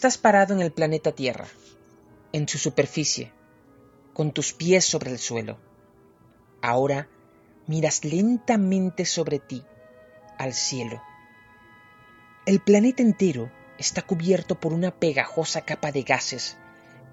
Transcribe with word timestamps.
Estás 0.00 0.16
parado 0.16 0.54
en 0.54 0.62
el 0.62 0.72
planeta 0.72 1.12
Tierra, 1.12 1.46
en 2.32 2.48
su 2.48 2.56
superficie, 2.56 3.34
con 4.14 4.32
tus 4.32 4.54
pies 4.54 4.82
sobre 4.86 5.10
el 5.10 5.18
suelo. 5.18 5.58
Ahora 6.62 7.06
miras 7.66 8.02
lentamente 8.02 9.04
sobre 9.04 9.40
ti, 9.40 9.62
al 10.38 10.54
cielo. 10.54 11.02
El 12.46 12.60
planeta 12.60 13.02
entero 13.02 13.52
está 13.76 14.00
cubierto 14.00 14.58
por 14.58 14.72
una 14.72 14.90
pegajosa 14.90 15.66
capa 15.66 15.92
de 15.92 16.02
gases, 16.02 16.56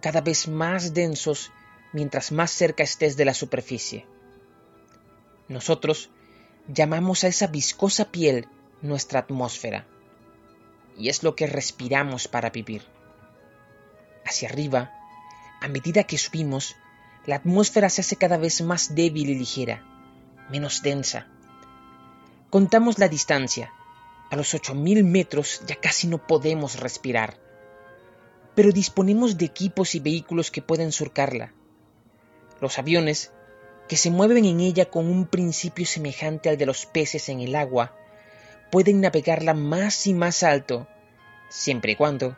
cada 0.01 0.21
vez 0.21 0.47
más 0.47 0.93
densos 0.93 1.51
mientras 1.91 2.31
más 2.31 2.51
cerca 2.51 2.83
estés 2.83 3.17
de 3.17 3.25
la 3.25 3.33
superficie. 3.33 4.05
Nosotros 5.49 6.09
llamamos 6.69 7.25
a 7.25 7.27
esa 7.27 7.47
viscosa 7.47 8.13
piel 8.13 8.47
nuestra 8.81 9.19
atmósfera, 9.19 9.85
y 10.97 11.09
es 11.09 11.23
lo 11.23 11.35
que 11.35 11.47
respiramos 11.47 12.27
para 12.27 12.49
vivir. 12.49 12.83
Hacia 14.25 14.49
arriba, 14.49 14.91
a 15.61 15.67
medida 15.67 16.03
que 16.03 16.17
subimos, 16.17 16.75
la 17.25 17.35
atmósfera 17.35 17.89
se 17.89 18.01
hace 18.01 18.15
cada 18.15 18.37
vez 18.37 18.61
más 18.61 18.95
débil 18.95 19.29
y 19.29 19.35
ligera, 19.35 19.83
menos 20.49 20.81
densa. 20.81 21.27
Contamos 22.49 22.97
la 22.99 23.09
distancia. 23.09 23.73
A 24.29 24.35
los 24.35 24.53
8.000 24.53 25.03
metros 25.03 25.61
ya 25.65 25.75
casi 25.75 26.07
no 26.07 26.25
podemos 26.25 26.79
respirar. 26.79 27.37
Pero 28.55 28.71
disponemos 28.71 29.37
de 29.37 29.45
equipos 29.45 29.95
y 29.95 29.99
vehículos 29.99 30.51
que 30.51 30.61
pueden 30.61 30.91
surcarla. 30.91 31.53
Los 32.59 32.79
aviones, 32.79 33.31
que 33.87 33.97
se 33.97 34.11
mueven 34.11 34.45
en 34.45 34.59
ella 34.59 34.85
con 34.85 35.07
un 35.07 35.27
principio 35.27 35.85
semejante 35.85 36.49
al 36.49 36.57
de 36.57 36.65
los 36.65 36.85
peces 36.85 37.29
en 37.29 37.39
el 37.41 37.55
agua, 37.55 37.95
pueden 38.71 39.01
navegarla 39.01 39.53
más 39.53 40.07
y 40.07 40.13
más 40.13 40.43
alto, 40.43 40.87
siempre 41.49 41.93
y 41.93 41.95
cuando 41.95 42.35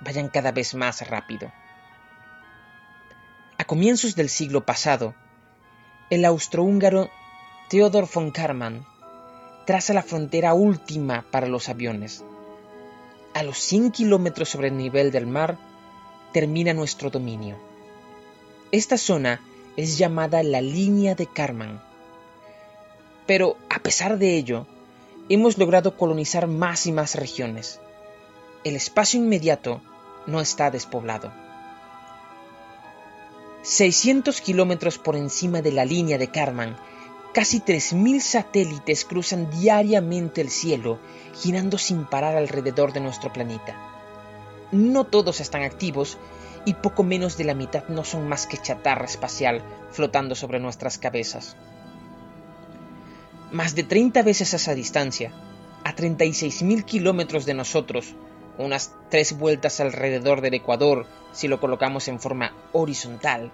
vayan 0.00 0.28
cada 0.28 0.52
vez 0.52 0.74
más 0.74 1.08
rápido. 1.08 1.52
A 3.58 3.64
comienzos 3.64 4.14
del 4.14 4.28
siglo 4.28 4.64
pasado, 4.64 5.14
el 6.08 6.24
austrohúngaro 6.24 7.10
Theodor 7.68 8.08
von 8.12 8.30
Karman 8.30 8.84
traza 9.66 9.92
la 9.94 10.02
frontera 10.02 10.54
última 10.54 11.24
para 11.30 11.46
los 11.46 11.68
aviones. 11.68 12.24
A 13.34 13.42
los 13.42 13.58
100 13.58 13.92
kilómetros 13.92 14.48
sobre 14.48 14.68
el 14.68 14.76
nivel 14.76 15.12
del 15.12 15.26
mar 15.26 15.56
termina 16.32 16.72
nuestro 16.74 17.10
dominio. 17.10 17.58
Esta 18.72 18.98
zona 18.98 19.40
es 19.76 19.98
llamada 19.98 20.42
la 20.42 20.60
línea 20.60 21.14
de 21.14 21.26
Karman. 21.26 21.80
Pero 23.26 23.56
a 23.68 23.78
pesar 23.78 24.18
de 24.18 24.36
ello, 24.36 24.66
hemos 25.30 25.56
logrado 25.56 25.96
colonizar 25.96 26.46
más 26.46 26.84
y 26.86 26.92
más 26.92 27.14
regiones. 27.14 27.80
El 28.62 28.76
espacio 28.76 29.18
inmediato 29.18 29.80
no 30.26 30.42
está 30.42 30.70
despoblado. 30.70 31.32
600 33.62 34.42
kilómetros 34.42 34.98
por 34.98 35.16
encima 35.16 35.62
de 35.62 35.72
la 35.72 35.86
línea 35.86 36.18
de 36.18 36.28
Karman 36.28 36.76
Casi 37.32 37.60
3.000 37.60 38.18
satélites 38.18 39.04
cruzan 39.04 39.48
diariamente 39.52 40.40
el 40.40 40.50
cielo, 40.50 40.98
girando 41.40 41.78
sin 41.78 42.04
parar 42.04 42.36
alrededor 42.36 42.92
de 42.92 42.98
nuestro 42.98 43.32
planeta. 43.32 43.76
No 44.72 45.04
todos 45.04 45.40
están 45.40 45.62
activos 45.62 46.18
y 46.64 46.74
poco 46.74 47.04
menos 47.04 47.36
de 47.36 47.44
la 47.44 47.54
mitad 47.54 47.84
no 47.86 48.02
son 48.02 48.28
más 48.28 48.48
que 48.48 48.56
chatarra 48.56 49.04
espacial 49.04 49.62
flotando 49.92 50.34
sobre 50.34 50.58
nuestras 50.58 50.98
cabezas. 50.98 51.56
Más 53.52 53.74
de 53.74 53.82
30 53.82 54.22
veces 54.22 54.52
a 54.52 54.56
esa 54.56 54.74
distancia, 54.74 55.32
a 55.84 55.94
36.000 55.94 56.84
kilómetros 56.84 57.46
de 57.46 57.54
nosotros, 57.54 58.14
unas 58.58 58.94
tres 59.08 59.36
vueltas 59.38 59.80
alrededor 59.80 60.40
del 60.40 60.54
Ecuador 60.54 61.06
si 61.32 61.48
lo 61.48 61.60
colocamos 61.60 62.08
en 62.08 62.20
forma 62.20 62.52
horizontal, 62.72 63.50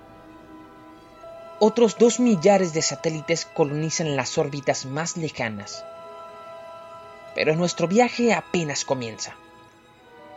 otros 1.59 1.97
dos 1.97 2.21
millares 2.21 2.75
de 2.75 2.83
satélites 2.83 3.47
colonizan 3.47 4.15
las 4.15 4.37
órbitas 4.37 4.85
más 4.85 5.17
lejanas. 5.17 5.87
Pero 7.35 7.57
nuestro 7.57 7.89
viaje 7.89 8.35
apenas 8.35 8.85
comienza. 8.85 9.35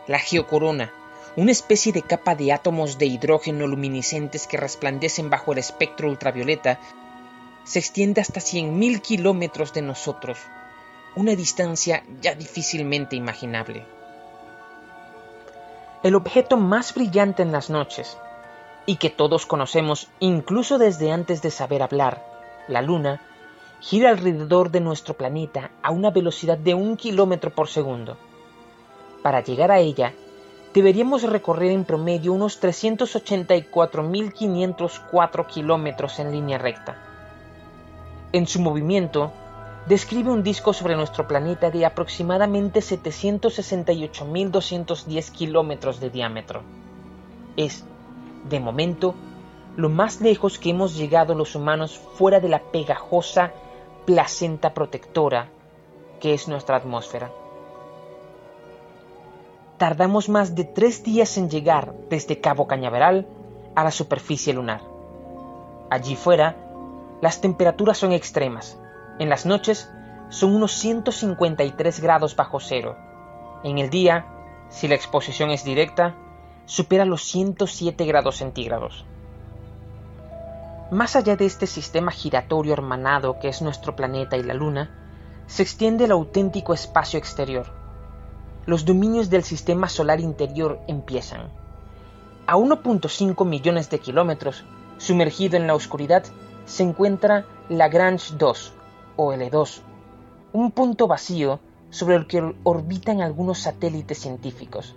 La 0.06 0.18
geocorona, 0.18 0.90
una 1.36 1.52
especie 1.52 1.92
de 1.92 2.00
capa 2.00 2.34
de 2.34 2.52
átomos 2.52 2.96
de 2.96 3.04
hidrógeno 3.04 3.66
luminiscentes 3.66 4.46
que 4.46 4.56
resplandecen 4.56 5.28
bajo 5.28 5.52
el 5.52 5.58
espectro 5.58 6.08
ultravioleta, 6.08 6.80
se 7.64 7.78
extiende 7.78 8.20
hasta 8.20 8.40
100.000 8.40 9.00
kilómetros 9.00 9.72
de 9.72 9.82
nosotros, 9.82 10.38
una 11.16 11.34
distancia 11.34 12.04
ya 12.20 12.34
difícilmente 12.34 13.16
imaginable. 13.16 13.84
El 16.02 16.14
objeto 16.14 16.56
más 16.56 16.94
brillante 16.94 17.42
en 17.42 17.52
las 17.52 17.68
noches, 17.68 18.16
y 18.86 18.96
que 18.96 19.10
todos 19.10 19.44
conocemos 19.46 20.08
incluso 20.18 20.78
desde 20.78 21.12
antes 21.12 21.42
de 21.42 21.50
saber 21.50 21.82
hablar, 21.82 22.24
la 22.68 22.80
Luna, 22.82 23.20
gira 23.80 24.10
alrededor 24.10 24.70
de 24.70 24.80
nuestro 24.80 25.14
planeta 25.14 25.70
a 25.82 25.90
una 25.90 26.10
velocidad 26.10 26.58
de 26.58 26.74
un 26.74 26.96
kilómetro 26.96 27.50
por 27.50 27.68
segundo. 27.68 28.16
Para 29.22 29.42
llegar 29.42 29.70
a 29.70 29.80
ella, 29.80 30.14
deberíamos 30.72 31.22
recorrer 31.22 31.72
en 31.72 31.84
promedio 31.84 32.32
unos 32.32 32.62
384.504 32.62 35.46
kilómetros 35.46 36.18
en 36.18 36.32
línea 36.32 36.56
recta. 36.58 37.09
En 38.32 38.46
su 38.46 38.60
movimiento, 38.60 39.32
describe 39.86 40.30
un 40.30 40.44
disco 40.44 40.72
sobre 40.72 40.94
nuestro 40.94 41.26
planeta 41.26 41.68
de 41.70 41.84
aproximadamente 41.84 42.78
768.210 42.80 45.32
kilómetros 45.32 45.98
de 45.98 46.10
diámetro. 46.10 46.62
Es 47.56 47.84
de 48.48 48.60
momento, 48.60 49.16
lo 49.76 49.88
más 49.88 50.20
lejos 50.20 50.58
que 50.58 50.70
hemos 50.70 50.96
llegado 50.96 51.34
los 51.34 51.56
humanos 51.56 52.00
fuera 52.14 52.38
de 52.38 52.48
la 52.48 52.60
pegajosa 52.60 53.50
placenta 54.06 54.72
protectora 54.74 55.48
que 56.20 56.34
es 56.34 56.46
nuestra 56.46 56.76
atmósfera. 56.76 57.32
Tardamos 59.78 60.28
más 60.28 60.54
de 60.54 60.64
tres 60.64 61.02
días 61.02 61.38
en 61.38 61.48
llegar 61.48 61.94
desde 62.10 62.40
Cabo 62.40 62.66
Cañaveral 62.66 63.26
a 63.74 63.82
la 63.82 63.90
superficie 63.90 64.52
lunar. 64.52 64.82
Allí 65.88 66.14
fuera, 66.14 66.69
las 67.20 67.40
temperaturas 67.40 67.98
son 67.98 68.12
extremas. 68.12 68.78
En 69.18 69.28
las 69.28 69.46
noches 69.46 69.90
son 70.30 70.54
unos 70.54 70.72
153 70.72 72.00
grados 72.00 72.36
bajo 72.36 72.60
cero. 72.60 72.96
En 73.62 73.78
el 73.78 73.90
día, 73.90 74.26
si 74.70 74.88
la 74.88 74.94
exposición 74.94 75.50
es 75.50 75.64
directa, 75.64 76.14
supera 76.64 77.04
los 77.04 77.22
107 77.24 78.04
grados 78.06 78.36
centígrados. 78.36 79.04
Más 80.90 81.14
allá 81.14 81.36
de 81.36 81.46
este 81.46 81.66
sistema 81.66 82.10
giratorio 82.10 82.72
hermanado 82.72 83.38
que 83.38 83.48
es 83.48 83.60
nuestro 83.60 83.94
planeta 83.94 84.36
y 84.36 84.42
la 84.42 84.54
Luna, 84.54 84.90
se 85.46 85.62
extiende 85.62 86.04
el 86.04 86.12
auténtico 86.12 86.72
espacio 86.72 87.18
exterior. 87.18 87.66
Los 88.66 88.84
dominios 88.84 89.30
del 89.30 89.42
sistema 89.42 89.88
solar 89.88 90.20
interior 90.20 90.80
empiezan. 90.86 91.50
A 92.46 92.56
1.5 92.56 93.44
millones 93.46 93.90
de 93.90 93.98
kilómetros, 93.98 94.64
sumergido 94.98 95.56
en 95.56 95.66
la 95.66 95.74
oscuridad, 95.74 96.24
se 96.70 96.84
encuentra 96.84 97.46
Lagrange 97.68 98.36
2, 98.36 98.72
o 99.16 99.32
L2, 99.32 99.80
un 100.52 100.70
punto 100.70 101.08
vacío 101.08 101.58
sobre 101.90 102.14
el 102.14 102.28
que 102.28 102.54
orbitan 102.62 103.22
algunos 103.22 103.58
satélites 103.58 104.20
científicos 104.20 104.94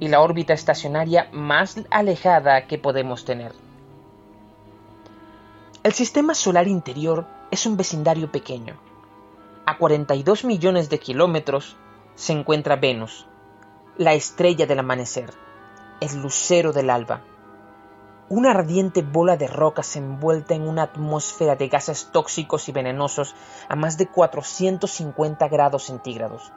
y 0.00 0.08
la 0.08 0.20
órbita 0.20 0.52
estacionaria 0.52 1.28
más 1.30 1.76
alejada 1.90 2.66
que 2.66 2.78
podemos 2.78 3.24
tener. 3.24 3.52
El 5.84 5.92
sistema 5.92 6.34
solar 6.34 6.66
interior 6.66 7.24
es 7.52 7.66
un 7.66 7.76
vecindario 7.76 8.32
pequeño. 8.32 8.74
A 9.66 9.78
42 9.78 10.44
millones 10.44 10.90
de 10.90 10.98
kilómetros 10.98 11.76
se 12.16 12.32
encuentra 12.32 12.74
Venus, 12.74 13.28
la 13.96 14.14
estrella 14.14 14.66
del 14.66 14.80
amanecer, 14.80 15.32
el 16.00 16.20
lucero 16.20 16.72
del 16.72 16.90
alba, 16.90 17.22
una 18.28 18.50
ardiente 18.50 19.02
bola 19.02 19.36
de 19.36 19.46
rocas 19.46 19.96
envuelta 19.96 20.54
en 20.54 20.62
una 20.68 20.84
atmósfera 20.84 21.56
de 21.56 21.68
gases 21.68 22.10
tóxicos 22.12 22.68
y 22.68 22.72
venenosos 22.72 23.34
a 23.68 23.76
más 23.76 23.98
de 23.98 24.06
450 24.06 25.48
grados 25.48 25.84
centígrados 25.84 26.52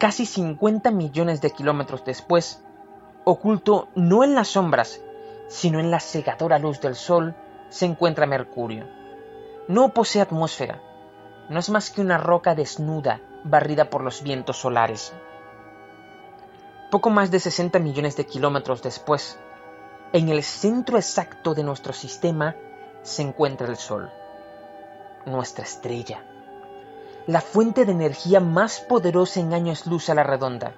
casi 0.00 0.24
50 0.24 0.90
millones 0.92 1.42
de 1.42 1.50
kilómetros 1.50 2.04
después, 2.06 2.64
oculto 3.24 3.88
no 3.94 4.24
en 4.24 4.34
las 4.34 4.48
sombras, 4.48 4.98
sino 5.48 5.78
en 5.78 5.90
la 5.90 6.00
cegadora 6.00 6.58
luz 6.58 6.80
del 6.80 6.94
Sol, 6.94 7.34
se 7.68 7.84
encuentra 7.84 8.26
Mercurio. 8.26 8.86
No 9.68 9.90
posee 9.90 10.22
atmósfera, 10.22 10.80
no 11.50 11.58
es 11.58 11.68
más 11.68 11.90
que 11.90 12.00
una 12.00 12.16
roca 12.16 12.54
desnuda 12.54 13.20
barrida 13.44 13.90
por 13.90 14.02
los 14.02 14.22
vientos 14.22 14.56
solares. 14.56 15.12
Poco 16.90 17.10
más 17.10 17.30
de 17.30 17.40
60 17.40 17.78
millones 17.78 18.16
de 18.16 18.26
kilómetros 18.26 18.82
después, 18.82 19.38
en 20.12 20.28
el 20.28 20.42
centro 20.42 20.96
exacto 20.96 21.54
de 21.54 21.62
nuestro 21.62 21.92
sistema 21.92 22.56
se 23.02 23.22
encuentra 23.22 23.68
el 23.68 23.76
Sol, 23.76 24.10
nuestra 25.24 25.64
estrella 25.64 26.24
la 27.26 27.40
fuente 27.40 27.84
de 27.84 27.92
energía 27.92 28.40
más 28.40 28.80
poderosa 28.80 29.40
en 29.40 29.52
años 29.52 29.86
luz 29.86 30.08
a 30.10 30.14
la 30.14 30.22
redonda. 30.22 30.72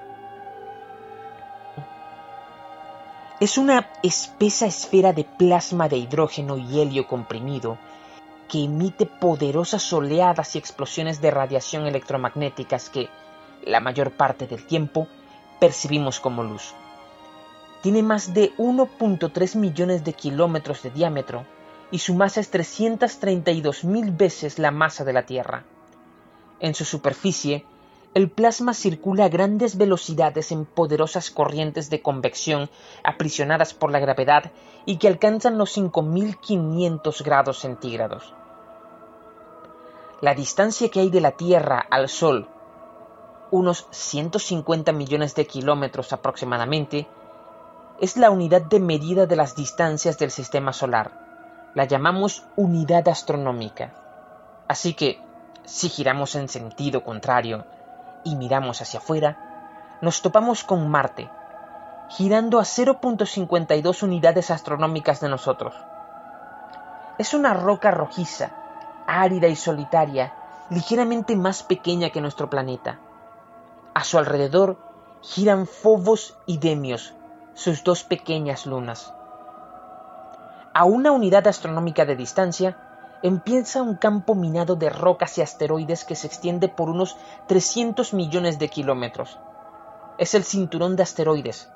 Es 3.40 3.58
una 3.58 3.90
espesa 4.02 4.66
esfera 4.66 5.12
de 5.12 5.24
plasma 5.24 5.88
de 5.88 5.96
hidrógeno 5.96 6.58
y 6.58 6.80
helio 6.80 7.06
comprimido 7.06 7.78
que 8.48 8.64
emite 8.64 9.06
poderosas 9.06 9.90
oleadas 9.92 10.54
y 10.54 10.58
explosiones 10.58 11.20
de 11.20 11.30
radiación 11.30 11.86
electromagnéticas 11.86 12.90
que, 12.90 13.08
la 13.64 13.80
mayor 13.80 14.12
parte 14.12 14.46
del 14.46 14.66
tiempo, 14.66 15.08
percibimos 15.62 16.18
como 16.18 16.42
luz. 16.42 16.74
Tiene 17.82 18.02
más 18.02 18.34
de 18.34 18.52
1.3 18.56 19.54
millones 19.54 20.02
de 20.02 20.12
kilómetros 20.12 20.82
de 20.82 20.90
diámetro 20.90 21.46
y 21.92 22.00
su 22.00 22.14
masa 22.14 22.40
es 22.40 22.50
332 22.50 23.84
mil 23.84 24.10
veces 24.10 24.58
la 24.58 24.72
masa 24.72 25.04
de 25.04 25.12
la 25.12 25.24
Tierra. 25.24 25.62
En 26.58 26.74
su 26.74 26.84
superficie, 26.84 27.64
el 28.12 28.28
plasma 28.28 28.74
circula 28.74 29.26
a 29.26 29.28
grandes 29.28 29.78
velocidades 29.78 30.50
en 30.50 30.64
poderosas 30.64 31.30
corrientes 31.30 31.90
de 31.90 32.02
convección 32.02 32.68
aprisionadas 33.04 33.72
por 33.72 33.92
la 33.92 34.00
gravedad 34.00 34.50
y 34.84 34.96
que 34.96 35.06
alcanzan 35.06 35.58
los 35.58 35.78
5.500 35.78 37.22
grados 37.22 37.60
centígrados. 37.60 38.34
La 40.20 40.34
distancia 40.34 40.88
que 40.88 40.98
hay 40.98 41.10
de 41.10 41.20
la 41.20 41.36
Tierra 41.36 41.86
al 41.88 42.08
Sol, 42.08 42.48
unos 43.52 43.86
150 43.90 44.92
millones 44.92 45.34
de 45.34 45.46
kilómetros 45.46 46.12
aproximadamente, 46.14 47.06
es 48.00 48.16
la 48.16 48.30
unidad 48.30 48.62
de 48.62 48.80
medida 48.80 49.26
de 49.26 49.36
las 49.36 49.54
distancias 49.54 50.18
del 50.18 50.30
sistema 50.30 50.72
solar. 50.72 51.70
La 51.74 51.84
llamamos 51.84 52.44
unidad 52.56 53.06
astronómica. 53.08 53.92
Así 54.68 54.94
que, 54.94 55.20
si 55.64 55.90
giramos 55.90 56.34
en 56.34 56.48
sentido 56.48 57.04
contrario 57.04 57.66
y 58.24 58.36
miramos 58.36 58.80
hacia 58.80 59.00
afuera, 59.00 59.98
nos 60.00 60.22
topamos 60.22 60.64
con 60.64 60.88
Marte, 60.88 61.28
girando 62.08 62.58
a 62.58 62.62
0.52 62.62 64.02
unidades 64.02 64.50
astronómicas 64.50 65.20
de 65.20 65.28
nosotros. 65.28 65.74
Es 67.18 67.34
una 67.34 67.52
roca 67.52 67.90
rojiza, 67.90 68.50
árida 69.06 69.48
y 69.48 69.56
solitaria, 69.56 70.32
ligeramente 70.70 71.36
más 71.36 71.62
pequeña 71.62 72.08
que 72.08 72.22
nuestro 72.22 72.48
planeta. 72.48 72.98
A 73.94 74.04
su 74.04 74.16
alrededor 74.16 74.78
giran 75.20 75.66
Fobos 75.66 76.38
y 76.46 76.56
Demios, 76.56 77.12
sus 77.52 77.84
dos 77.84 78.04
pequeñas 78.04 78.64
lunas. 78.64 79.12
A 80.72 80.84
una 80.84 81.12
unidad 81.12 81.46
astronómica 81.46 82.06
de 82.06 82.16
distancia, 82.16 82.78
empieza 83.22 83.82
un 83.82 83.96
campo 83.96 84.34
minado 84.34 84.76
de 84.76 84.88
rocas 84.88 85.36
y 85.36 85.42
asteroides 85.42 86.04
que 86.04 86.16
se 86.16 86.26
extiende 86.26 86.68
por 86.68 86.88
unos 86.88 87.18
300 87.48 88.14
millones 88.14 88.58
de 88.58 88.68
kilómetros. 88.68 89.38
Es 90.16 90.34
el 90.34 90.44
cinturón 90.44 90.96
de 90.96 91.02
asteroides, 91.02 91.68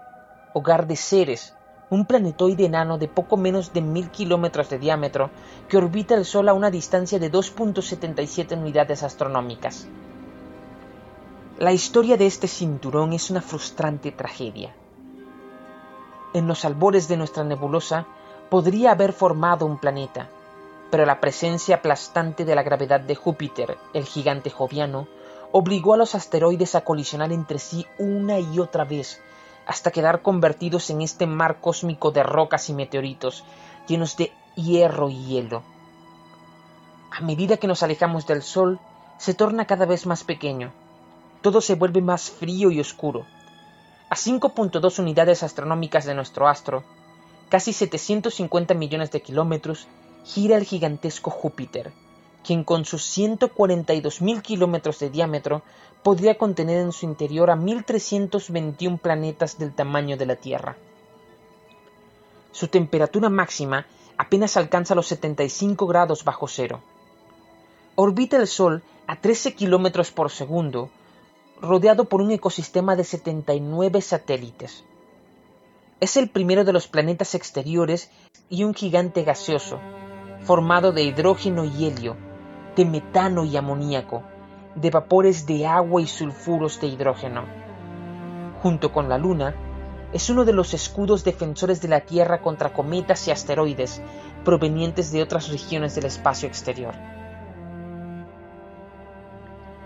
hogar 0.55 0.87
de 0.87 0.97
Ceres, 0.97 1.55
un 1.91 2.07
planetoide 2.07 2.65
enano 2.65 2.97
de 2.97 3.09
poco 3.09 3.37
menos 3.37 3.75
de 3.75 3.83
mil 3.83 4.11
kilómetros 4.11 4.71
de 4.71 4.79
diámetro 4.79 5.31
que 5.69 5.77
orbita 5.77 6.15
el 6.15 6.25
Sol 6.25 6.49
a 6.49 6.55
una 6.55 6.71
distancia 6.71 7.19
de 7.19 7.31
2.77 7.31 8.57
unidades 8.57 9.03
astronómicas. 9.03 9.87
La 11.59 11.73
historia 11.73 12.19
de 12.19 12.27
este 12.27 12.49
cinturón 12.49 13.15
es 13.15 13.31
una 13.31 13.41
frustrante 13.41 14.13
tragedia. 14.13 14.77
En 16.35 16.47
los 16.47 16.67
albores 16.67 17.09
de 17.09 17.17
nuestra 17.17 17.45
nebulosa 17.45 18.05
podría 18.51 18.91
haber 18.91 19.15
formado 19.15 19.65
un 19.65 19.79
planeta, 19.79 20.29
pero 20.91 21.07
la 21.07 21.19
presencia 21.19 21.77
aplastante 21.77 22.45
de 22.45 22.55
la 22.55 22.63
gravedad 22.63 23.01
de 23.01 23.15
Júpiter, 23.15 23.79
el 23.95 24.05
gigante 24.05 24.51
joviano, 24.51 25.09
obligó 25.51 25.95
a 25.95 25.97
los 25.97 26.15
asteroides 26.15 26.75
a 26.75 26.83
colisionar 26.83 27.33
entre 27.33 27.59
sí 27.59 27.87
una 27.99 28.39
y 28.39 28.59
otra 28.59 28.85
vez, 28.85 29.23
hasta 29.67 29.91
quedar 29.91 30.21
convertidos 30.21 30.91
en 30.91 31.01
este 31.01 31.27
mar 31.27 31.63
cósmico 31.63 32.11
de 32.11 32.23
rocas 32.23 32.69
y 32.69 32.75
meteoritos, 32.75 33.45
llenos 33.89 34.19
de 34.19 34.31
hierro 34.57 35.09
y 35.09 35.25
hielo. 35.25 35.63
A 37.11 37.23
medida 37.23 37.57
que 37.57 37.67
nos 37.67 37.83
alejamos 37.83 38.27
del 38.27 38.43
Sol, 38.43 38.79
se 39.17 39.33
torna 39.33 39.65
cada 39.65 39.87
vez 39.87 40.05
más 40.05 40.23
pequeño. 40.23 40.71
Todo 41.43 41.61
se 41.61 41.75
vuelve 41.75 42.03
más 42.03 42.31
frío 42.31 42.71
y 42.71 42.81
oscuro. 42.81 43.27
A 44.09 44.15
5.2 44.15 44.99
unidades 44.99 45.43
astronómicas 45.43 46.05
de 46.05 46.15
nuestro 46.15 46.49
astro, 46.49 46.85
casi 47.49 47.73
750 47.73 48.75
millones 48.75 49.11
de 49.11 49.23
kilómetros, 49.23 49.89
gira 50.25 50.57
el 50.57 50.65
gigantesco 50.65 51.31
Júpiter, 51.31 51.93
quien 52.45 52.65
con 52.65 52.85
sus 52.85 53.03
142.000 53.17 54.43
kilómetros 54.43 54.99
de 54.99 55.11
diámetro 55.11 55.63
podría 56.03 56.39
contener 56.39 56.79
en 56.79 56.93
su 56.93 57.05
interior 57.05 57.51
a 57.51 57.57
1.321 57.57 58.99
planetas 58.99 59.59
del 59.59 59.73
tamaño 59.73 60.17
de 60.17 60.27
la 60.27 60.37
Tierra. 60.37 60.77
Su 62.53 62.69
temperatura 62.69 63.29
máxima 63.29 63.87
apenas 64.17 64.57
alcanza 64.57 64.95
los 64.95 65.09
75 65.09 65.87
grados 65.87 66.25
bajo 66.25 66.49
cero. 66.49 66.81
Orbita 67.97 68.37
el 68.37 68.47
Sol 68.47 68.83
a 69.07 69.17
13 69.21 69.55
kilómetros 69.55 70.11
por 70.11 70.31
segundo, 70.31 70.91
rodeado 71.61 72.05
por 72.05 72.21
un 72.21 72.31
ecosistema 72.31 72.97
de 72.97 73.05
79 73.05 74.01
satélites. 74.01 74.85
Es 76.01 76.17
el 76.17 76.29
primero 76.29 76.65
de 76.65 76.73
los 76.73 76.89
planetas 76.89 77.35
exteriores 77.35 78.11
y 78.51 78.65
un 78.65 78.75
gigante 78.75 79.23
gaseoso, 79.23 79.81
formado 80.41 80.93
de 80.93 81.03
hidrógeno 81.03 81.65
y 81.65 81.87
helio, 81.87 82.17
de 82.77 82.85
metano 82.85 83.45
y 83.45 83.57
amoníaco, 83.57 84.23
de 84.75 84.91
vapores 84.91 85.47
de 85.47 85.67
agua 85.67 86.03
y 86.03 86.07
sulfuros 86.07 86.81
de 86.81 86.89
hidrógeno. 86.89 87.45
Junto 88.63 88.93
con 88.93 89.09
la 89.09 89.17
Luna, 89.17 89.55
es 90.13 90.29
uno 90.31 90.45
de 90.45 90.53
los 90.53 90.75
escudos 90.75 91.25
defensores 91.25 91.81
de 91.81 91.89
la 91.89 92.01
Tierra 92.01 92.43
contra 92.43 92.73
cometas 92.73 93.27
y 93.27 93.31
asteroides 93.31 94.03
provenientes 94.45 95.11
de 95.11 95.23
otras 95.23 95.49
regiones 95.49 95.95
del 95.95 96.05
espacio 96.05 96.47
exterior. 96.47 96.95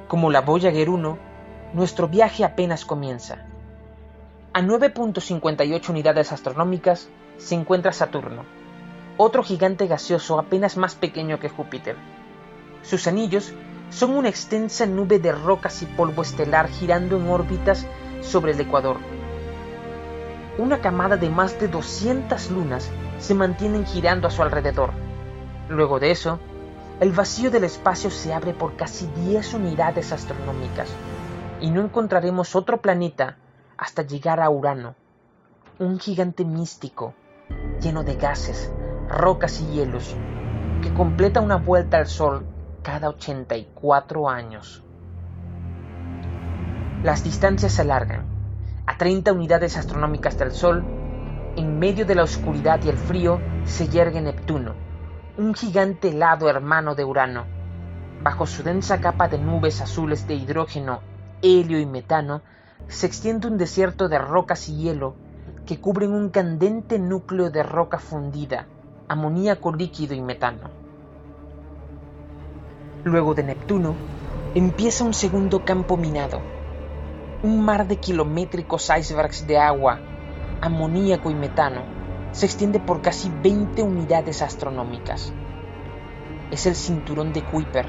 Como 0.09 0.31
la 0.31 0.41
Voyager 0.41 0.91
1, 0.91 1.30
nuestro 1.73 2.09
viaje 2.09 2.45
apenas 2.45 2.85
comienza. 2.85 3.39
A 4.53 4.61
9.58 4.61 5.89
unidades 5.91 6.33
astronómicas 6.33 7.09
se 7.39 7.55
encuentra 7.55 7.93
Saturno, 7.93 8.45
otro 9.17 9.45
gigante 9.45 9.87
gaseoso 9.87 10.39
apenas 10.39 10.77
más 10.77 10.97
pequeño 10.97 11.39
que 11.39 11.49
Júpiter. 11.49 11.97
Sus 12.83 13.07
anillos 13.07 13.53
son 13.91 14.17
una 14.17 14.29
extensa 14.29 14.87
nube 14.87 15.19
de 15.21 15.33
rocas 15.33 15.83
y 15.83 15.87
polvo 15.87 16.23
estelar 16.23 16.69
girando 16.69 17.17
en 17.17 17.29
órbitas 17.29 17.87
sobre 18.21 18.53
el 18.53 18.61
ecuador. 18.61 18.97
Una 20.59 20.81
camada 20.81 21.17
de 21.17 21.31
más 21.31 21.59
de 21.61 21.69
200 21.69 22.51
lunas 22.51 22.91
se 23.19 23.35
mantienen 23.35 23.87
girando 23.87 24.27
a 24.27 24.31
su 24.31 24.43
alrededor. 24.43 24.91
Luego 25.69 26.01
de 26.01 26.11
eso, 26.11 26.41
el 26.99 27.13
vacío 27.13 27.51
del 27.51 27.65
espacio 27.65 28.11
se 28.11 28.35
abre 28.35 28.55
por 28.55 28.75
casi 28.75 29.07
10 29.25 29.55
unidades 29.55 30.13
astronómicas 30.13 30.89
y 31.61 31.71
no 31.71 31.81
encontraremos 31.81 32.57
otro 32.57 32.81
planeta 32.81 33.37
hasta 33.77 34.03
llegar 34.03 34.41
a 34.41 34.51
Urano, 34.51 34.95
un 35.79 35.99
gigante 35.99 36.45
místico, 36.45 37.15
lleno 37.81 38.03
de 38.05 38.17
gases, 38.17 38.73
rocas 39.09 39.61
y 39.61 39.67
hielos, 39.73 40.15
que 40.83 40.93
completa 40.93 41.41
una 41.41 41.57
vuelta 41.57 41.99
al 41.99 42.07
Sol 42.07 42.47
cada 42.83 43.09
84 43.09 44.29
años. 44.29 44.83
Las 47.03 47.25
distancias 47.25 47.73
se 47.73 47.83
alargan. 47.83 48.27
A 48.87 48.99
30 48.99 49.33
unidades 49.33 49.77
astronómicas 49.77 50.39
del 50.39 50.51
Sol, 50.51 50.85
en 51.57 51.79
medio 51.79 52.05
de 52.05 52.15
la 52.15 52.25
oscuridad 52.25 52.81
y 52.85 52.89
el 52.89 52.97
frío, 52.97 53.41
se 53.65 53.89
yergue 53.89 54.21
Neptuno, 54.21 54.75
un 55.39 55.55
gigante 55.55 56.09
helado 56.09 56.49
hermano 56.49 56.95
de 56.95 57.05
Urano. 57.05 57.45
Bajo 58.23 58.47
su 58.47 58.63
densa 58.63 59.01
capa 59.01 59.29
de 59.29 59.39
nubes 59.39 59.81
azules 59.81 60.27
de 60.27 60.35
hidrógeno, 60.35 61.01
helio 61.43 61.79
y 61.79 61.87
metano, 61.87 62.43
se 62.89 63.07
extiende 63.07 63.49
un 63.49 63.59
desierto 63.59 64.09
de 64.09 64.19
rocas 64.19 64.69
y 64.69 64.77
hielo 64.77 65.15
que 65.67 65.81
cubren 65.81 66.13
un 66.13 66.31
candente 66.31 66.99
núcleo 66.99 67.51
de 67.51 67.63
roca 67.63 67.99
fundida, 67.99 68.67
amoníaco 69.09 69.73
líquido 69.73 70.15
y 70.15 70.21
metano. 70.21 70.71
Luego 73.05 73.35
de 73.35 73.45
Neptuno, 73.45 73.95
empieza 74.55 75.05
un 75.05 75.15
segundo 75.15 75.65
campo 75.65 75.97
minado, 75.97 76.41
un 77.43 77.65
mar 77.65 77.87
de 77.87 77.97
kilométricos 77.97 78.91
icebergs 78.99 79.47
de 79.47 79.59
agua, 79.59 80.01
amoníaco 80.61 81.31
y 81.31 81.35
metano, 81.35 81.83
se 82.33 82.47
extiende 82.47 82.79
por 82.81 83.01
casi 83.01 83.31
20 83.43 83.83
unidades 83.83 84.43
astronómicas. 84.43 85.33
Es 86.51 86.67
el 86.67 86.75
cinturón 86.75 87.33
de 87.33 87.43
Kuiper. 87.43 87.87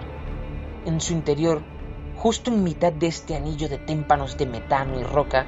En 0.86 1.02
su 1.02 1.14
interior, 1.14 1.62
justo 2.22 2.52
en 2.52 2.64
mitad 2.64 2.94
de 2.94 3.08
este 3.08 3.36
anillo 3.36 3.68
de 3.68 3.78
témpanos 3.80 4.38
de 4.38 4.46
metano 4.46 5.00
y 5.00 5.04
roca, 5.04 5.46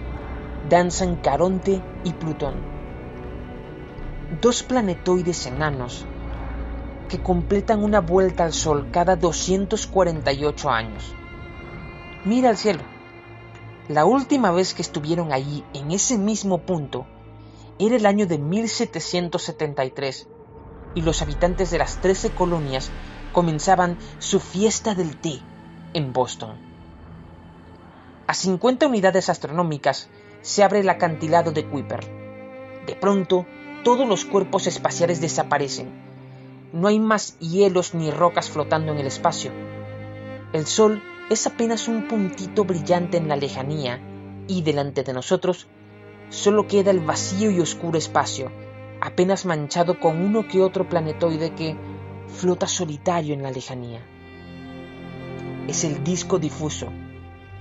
danzan 0.70 1.18
Caronte 1.18 1.82
y 2.03 2.13
Plutón 2.13 2.74
dos 4.42 4.63
planetoides 4.63 5.46
enanos 5.46 6.06
que 7.10 7.22
completan 7.22 7.84
una 7.84 8.00
vuelta 8.00 8.46
al 8.46 8.53
Sol 8.53 8.88
cada 8.92 9.15
248 9.15 10.70
años. 10.70 11.13
Mira 12.25 12.50
al 12.50 12.58
cielo. 12.58 12.82
La 13.89 14.06
última 14.06 14.51
vez 14.51 14.74
que 14.74 14.82
estuvieron 14.82 15.32
allí, 15.34 15.63
en 15.74 15.92
ese 15.92 16.18
mismo 16.18 16.60
punto, 16.60 17.06
era 17.77 17.96
el 17.96 18.06
año 18.06 18.25
de 18.25 18.38
1773, 18.38 20.27
y 20.96 21.01
los 21.01 21.22
habitantes 21.22 21.70
de 21.70 21.77
las 21.77 21.98
13 21.98 22.32
colonias 22.32 22.89
comenzaban 23.34 23.98
su 24.20 24.39
fiesta 24.39 24.96
del 24.96 25.18
té 25.18 25.42
en 25.94 26.14
Boston. 26.14 26.56
A 28.28 28.34
50 28.34 28.88
unidades 28.88 29.30
astronómicas 29.30 30.10
se 30.42 30.64
abre 30.64 30.80
el 30.80 30.90
acantilado 30.90 31.52
de 31.52 31.66
Kuiper. 31.66 32.06
De 32.86 32.96
pronto, 32.96 33.46
todos 33.84 34.08
los 34.08 34.26
cuerpos 34.26 34.68
espaciales 34.68 35.22
desaparecen. 35.22 35.92
No 36.72 36.88
hay 36.88 37.00
más 37.00 37.38
hielos 37.40 37.94
ni 37.94 38.12
rocas 38.12 38.50
flotando 38.50 38.92
en 38.92 39.00
el 39.00 39.08
espacio. 39.08 39.52
El 40.54 40.66
Sol 40.66 41.04
es 41.30 41.46
apenas 41.48 41.88
un 41.88 42.08
puntito 42.08 42.64
brillante 42.64 43.18
en 43.18 43.28
la 43.28 43.36
lejanía 43.36 44.00
y 44.48 44.62
delante 44.62 45.04
de 45.04 45.14
nosotros 45.14 45.68
solo 46.30 46.68
queda 46.68 46.92
el 46.92 47.00
vacío 47.00 47.52
y 47.52 47.60
oscuro 47.60 47.98
espacio, 47.98 48.52
apenas 49.02 49.46
manchado 49.46 50.00
con 50.00 50.20
uno 50.20 50.48
que 50.48 50.62
otro 50.62 50.90
planetoide 50.90 51.54
que 51.54 51.78
flota 52.28 52.68
solitario 52.68 53.34
en 53.34 53.44
la 53.44 53.52
lejanía. 53.52 54.12
Es 55.67 55.84
el 55.84 56.03
disco 56.03 56.39
difuso. 56.39 56.88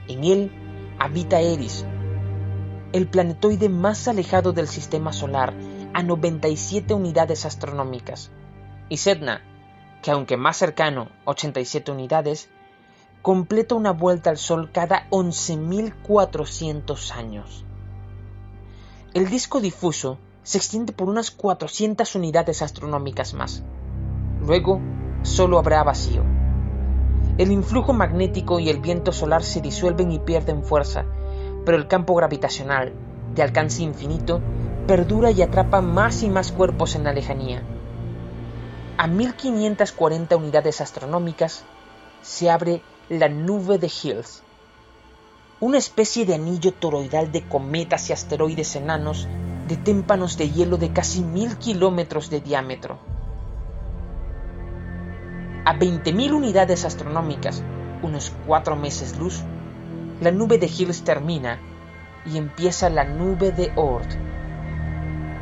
En 0.09 0.25
él 0.25 0.51
habita 0.99 1.41
Eris, 1.41 1.85
el 2.93 3.09
planetoide 3.09 3.69
más 3.69 4.09
alejado 4.09 4.53
del 4.53 4.69
sistema 4.69 5.13
solar 5.13 5.55
a 5.95 6.03
97 6.03 6.95
unidades 6.95 7.47
astronómicas, 7.47 8.33
y 8.89 8.97
Sedna, 8.97 9.43
que 10.03 10.11
aunque 10.11 10.37
más 10.37 10.57
cercano, 10.57 11.11
87 11.25 11.93
unidades, 11.93 12.51
completa 13.23 13.77
una 13.77 13.93
vuelta 13.93 14.31
al 14.31 14.37
Sol 14.37 14.71
cada 14.73 15.09
11.400 15.11 17.13
años. 17.13 17.65
El 19.15 19.31
disco 19.31 19.61
difuso 19.61 20.19
se 20.43 20.59
extiende 20.59 20.93
por 20.93 21.09
unas 21.09 21.31
400 21.31 22.17
unidades 22.17 22.63
astronómicas 22.63 23.33
más. 23.33 23.63
Luego, 24.41 24.81
solo 25.23 25.59
habrá 25.59 25.85
vacío. 25.85 26.42
El 27.39 27.51
influjo 27.51 27.95
magnético 27.95 28.61
y 28.61 28.69
el 28.69 28.81
viento 28.81 29.11
solar 29.11 29.43
se 29.43 29.63
disuelven 29.63 30.13
y 30.13 30.19
pierden 30.19 30.63
fuerza, 30.63 31.07
pero 31.65 31.79
el 31.79 31.89
campo 31.89 32.15
gravitacional, 32.15 32.93
de 33.35 33.43
alcance 33.43 33.83
infinito, 33.83 34.43
perdura 34.87 35.31
y 35.31 35.41
atrapa 35.41 35.81
más 35.81 36.23
y 36.23 36.29
más 36.29 36.53
cuerpos 36.53 36.95
en 36.95 37.05
la 37.05 37.15
lejanía. 37.15 37.63
A 38.99 39.07
1540 39.07 40.37
unidades 40.37 40.83
astronómicas 40.83 41.65
se 42.21 42.51
abre 42.51 42.83
la 43.09 43.31
nube 43.31 43.79
de 43.79 43.87
Hills, 43.87 44.43
una 45.59 45.79
especie 45.79 46.27
de 46.27 46.35
anillo 46.35 46.73
toroidal 46.75 47.33
de 47.33 47.49
cometas 47.49 48.11
y 48.11 48.13
asteroides 48.13 48.77
enanos 48.77 49.27
de 49.69 49.77
témpanos 49.79 50.37
de 50.37 50.51
hielo 50.51 50.77
de 50.77 50.93
casi 50.93 51.23
mil 51.23 51.57
kilómetros 51.57 52.29
de 52.29 52.41
diámetro. 52.41 53.12
A 55.65 55.75
20.000 55.75 56.33
unidades 56.33 56.85
astronómicas, 56.85 57.63
unos 58.03 58.33
cuatro 58.47 58.75
meses 58.75 59.17
luz, 59.17 59.45
la 60.21 60.33
nube 60.33 60.59
de 60.59 60.67
Hills 60.67 61.05
termina 61.05 61.61
y 62.27 62.37
empieza 62.37 62.91
la 62.91 63.05
nube 63.05 63.53
de 63.53 63.71
Oort. 63.77 64.11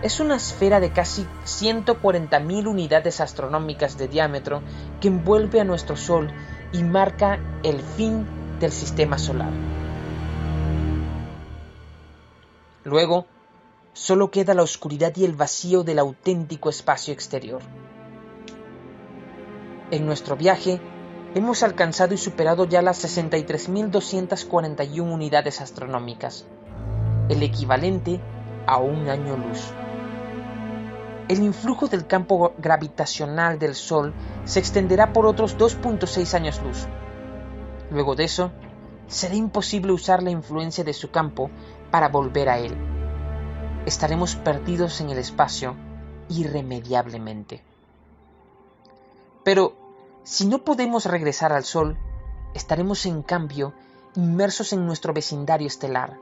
Es 0.03 0.21
una 0.21 0.37
esfera 0.37 0.79
de 0.79 0.93
casi 0.93 1.27
140.000 1.47 2.67
unidades 2.67 3.23
astronómicas 3.23 3.97
de 3.97 4.09
diámetro 4.09 4.61
que 5.01 5.09
envuelve 5.09 5.59
a 5.59 5.65
nuestro 5.65 5.97
Sol 5.97 6.31
y 6.71 6.83
marca 6.83 7.39
el 7.63 7.81
fin 7.81 8.27
del 8.61 8.73
sistema 8.73 9.17
solar. 9.17 9.53
Luego, 12.85 13.25
solo 13.95 14.31
queda 14.31 14.53
la 14.53 14.63
oscuridad 14.63 15.17
y 15.17 15.25
el 15.25 15.35
vacío 15.35 15.83
del 15.83 15.99
auténtico 15.99 16.69
espacio 16.69 17.15
exterior. 17.15 17.63
En 19.93 20.07
nuestro 20.07 20.37
viaje, 20.37 20.81
hemos 21.35 21.65
alcanzado 21.65 22.15
y 22.15 22.17
superado 22.17 22.65
ya 22.65 22.81
las 22.81 23.05
63.241 23.05 25.01
unidades 25.01 25.61
astronómicas, 25.61 26.47
el 27.29 27.43
equivalente 27.43 28.21
a 28.69 28.77
un 28.79 29.09
año 29.09 29.37
luz. 29.37 29.73
El 31.29 31.43
influjo 31.43 31.89
del 31.89 32.07
campo 32.07 32.55
gravitacional 32.59 33.59
del 33.59 33.75
Sol 33.75 34.15
se 34.45 34.61
extenderá 34.61 35.13
por 35.13 35.27
otros 35.27 35.59
2.6 35.59 36.35
años 36.35 36.63
luz. 36.63 36.87
Luego 37.91 38.15
de 38.15 38.23
eso, 38.25 38.53
será 39.09 39.35
imposible 39.35 39.91
usar 39.91 40.23
la 40.23 40.31
influencia 40.31 40.85
de 40.85 40.93
su 40.93 41.11
campo 41.11 41.51
para 41.91 42.11
volver 42.11 42.49
a 42.49 42.61
él. 42.61 42.77
Estaremos 43.87 44.37
perdidos 44.37 45.01
en 45.01 45.11
el 45.11 45.19
espacio 45.19 45.75
irremediablemente. 46.29 47.65
Pero 49.43 49.80
si 50.23 50.47
no 50.47 50.59
podemos 50.65 51.07
regresar 51.07 51.53
al 51.53 51.65
Sol, 51.65 51.97
estaremos 52.55 53.07
en 53.07 53.23
cambio 53.23 53.73
inmersos 54.15 54.73
en 54.73 54.87
nuestro 54.87 55.13
vecindario 55.13 55.67
estelar. 55.67 56.19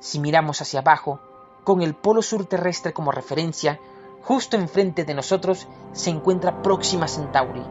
Si 0.00 0.18
miramos 0.18 0.60
hacia 0.60 0.80
abajo, 0.80 1.20
con 1.64 1.82
el 1.82 1.94
polo 1.94 2.22
sur 2.22 2.46
terrestre 2.46 2.92
como 2.92 3.12
referencia, 3.12 3.78
justo 4.22 4.56
enfrente 4.56 5.04
de 5.04 5.14
nosotros 5.14 5.68
se 5.92 6.10
encuentra 6.10 6.62
Próxima 6.62 7.06
Centauri. 7.06 7.62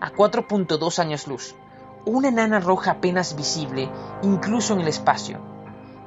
A 0.00 0.12
4.2 0.12 0.98
años 0.98 1.28
luz, 1.28 1.54
una 2.04 2.28
enana 2.28 2.60
roja 2.60 2.92
apenas 2.92 3.36
visible, 3.36 3.88
incluso 4.22 4.74
en 4.74 4.80
el 4.80 4.88
espacio. 4.88 5.38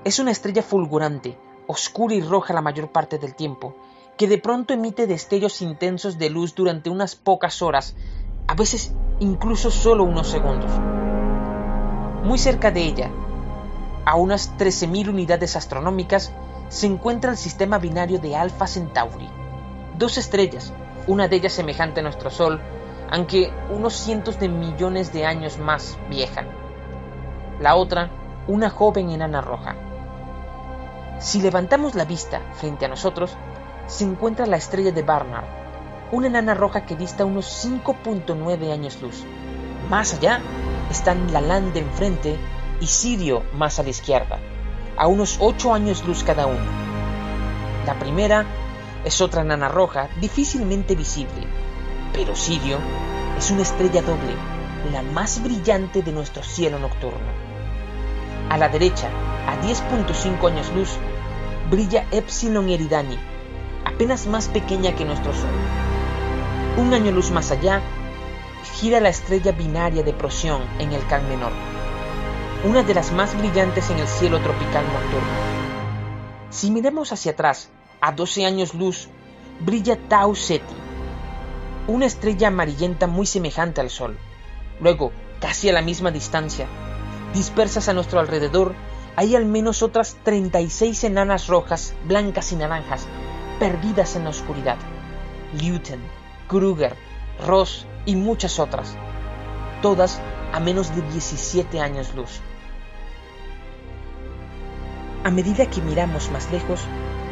Es 0.03 0.19
una 0.19 0.31
estrella 0.31 0.61
fulgurante, 0.61 1.37
oscura 1.67 2.13
y 2.13 2.21
roja 2.21 2.53
la 2.53 2.61
mayor 2.61 2.91
parte 2.91 3.17
del 3.17 3.35
tiempo, 3.35 3.75
que 4.17 4.27
de 4.27 4.39
pronto 4.39 4.73
emite 4.73 5.05
destellos 5.05 5.61
intensos 5.61 6.17
de 6.17 6.29
luz 6.29 6.55
durante 6.55 6.89
unas 6.89 7.15
pocas 7.15 7.61
horas, 7.61 7.95
a 8.47 8.55
veces 8.55 8.93
incluso 9.19 9.69
solo 9.69 10.03
unos 10.03 10.27
segundos. 10.27 10.71
Muy 12.23 12.39
cerca 12.39 12.71
de 12.71 12.81
ella, 12.81 13.11
a 14.05 14.15
unas 14.15 14.57
13.000 14.57 15.09
unidades 15.09 15.55
astronómicas, 15.55 16.31
se 16.69 16.87
encuentra 16.87 17.31
el 17.31 17.37
sistema 17.37 17.77
binario 17.77 18.19
de 18.19 18.35
Alpha 18.35 18.65
Centauri. 18.65 19.29
Dos 19.97 20.17
estrellas, 20.17 20.73
una 21.05 21.27
de 21.27 21.35
ellas 21.35 21.53
semejante 21.53 21.99
a 21.99 22.03
nuestro 22.03 22.29
Sol, 22.29 22.59
aunque 23.09 23.53
unos 23.69 23.93
cientos 23.93 24.39
de 24.39 24.49
millones 24.49 25.13
de 25.13 25.25
años 25.25 25.59
más 25.59 25.97
vieja. 26.09 26.45
La 27.59 27.75
otra, 27.75 28.09
una 28.47 28.69
joven 28.69 29.11
enana 29.11 29.41
roja. 29.41 29.75
Si 31.19 31.41
levantamos 31.41 31.95
la 31.95 32.05
vista 32.05 32.41
frente 32.53 32.85
a 32.85 32.89
nosotros, 32.89 33.37
se 33.87 34.03
encuentra 34.03 34.45
la 34.45 34.57
estrella 34.57 34.91
de 34.91 35.01
Barnard, 35.01 35.45
una 36.11 36.27
enana 36.27 36.53
roja 36.53 36.85
que 36.85 36.95
dista 36.95 37.25
unos 37.25 37.65
5.9 37.65 38.71
años 38.71 39.01
luz. 39.01 39.23
Más 39.89 40.13
allá 40.13 40.41
están 40.91 41.31
Lalande 41.33 41.79
enfrente 41.79 42.37
y 42.79 42.87
Sirio 42.87 43.43
más 43.53 43.79
a 43.79 43.83
la 43.83 43.89
izquierda, 43.89 44.39
a 44.97 45.07
unos 45.07 45.37
8 45.39 45.73
años 45.73 46.05
luz 46.05 46.23
cada 46.23 46.45
uno. 46.45 46.87
La 47.85 47.97
primera 47.97 48.45
es 49.05 49.21
otra 49.21 49.41
enana 49.41 49.69
roja 49.69 50.09
difícilmente 50.19 50.95
visible, 50.95 51.47
pero 52.13 52.35
Sirio 52.35 52.77
es 53.37 53.49
una 53.51 53.61
estrella 53.61 54.01
doble, 54.01 54.35
la 54.91 55.01
más 55.01 55.41
brillante 55.41 56.01
de 56.01 56.11
nuestro 56.11 56.43
cielo 56.43 56.79
nocturno. 56.79 57.47
A 58.49 58.57
la 58.57 58.69
derecha, 58.69 59.09
a 59.47 59.61
10.5 59.61 60.51
años 60.51 60.71
luz, 60.73 60.97
brilla 61.69 62.05
Epsilon 62.11 62.69
Eridani, 62.69 63.17
apenas 63.97 64.27
más 64.27 64.47
pequeña 64.47 64.95
que 64.95 65.05
nuestro 65.05 65.33
Sol. 65.33 65.49
Un 66.77 66.93
año 66.93 67.11
luz 67.11 67.31
más 67.31 67.49
allá, 67.49 67.81
gira 68.75 68.99
la 68.99 69.09
estrella 69.09 69.53
binaria 69.53 70.03
de 70.03 70.13
Procyon 70.13 70.61
en 70.77 70.93
el 70.93 71.03
Can 71.07 71.27
Menor, 71.27 71.51
una 72.63 72.83
de 72.83 72.93
las 72.93 73.11
más 73.11 73.35
brillantes 73.35 73.89
en 73.89 73.97
el 73.97 74.07
cielo 74.07 74.39
tropical 74.39 74.85
nocturno. 74.85 75.27
Si 76.51 76.69
miramos 76.69 77.11
hacia 77.11 77.31
atrás, 77.31 77.71
a 77.99 78.11
12 78.11 78.45
años 78.45 78.75
luz, 78.75 79.09
brilla 79.61 79.97
Tau 80.07 80.35
Ceti, 80.35 80.75
una 81.87 82.05
estrella 82.05 82.49
amarillenta 82.49 83.07
muy 83.07 83.25
semejante 83.25 83.81
al 83.81 83.89
Sol. 83.89 84.15
Luego, 84.79 85.11
casi 85.41 85.69
a 85.69 85.73
la 85.73 85.81
misma 85.81 86.11
distancia, 86.11 86.67
dispersas 87.33 87.89
a 87.89 87.93
nuestro 87.93 88.19
alrededor, 88.19 88.75
hay 89.15 89.35
al 89.35 89.47
menos 89.47 89.81
otras 89.81 90.17
36 90.21 91.03
enanas 91.05 91.47
rojas, 91.47 91.95
blancas 92.05 92.51
y 92.51 92.57
naranjas, 92.57 93.07
perdidas 93.59 94.15
en 94.15 94.23
la 94.25 94.29
oscuridad. 94.29 94.77
Luten, 95.61 96.01
Kruger, 96.47 96.95
Ross 97.45 97.85
y 98.05 98.15
muchas 98.15 98.59
otras, 98.59 98.95
todas 99.81 100.21
a 100.53 100.59
menos 100.59 100.95
de 100.95 101.01
17 101.01 101.79
años 101.79 102.13
luz. 102.15 102.41
A 105.23 105.31
medida 105.31 105.69
que 105.69 105.81
miramos 105.81 106.31
más 106.31 106.51
lejos, 106.51 106.81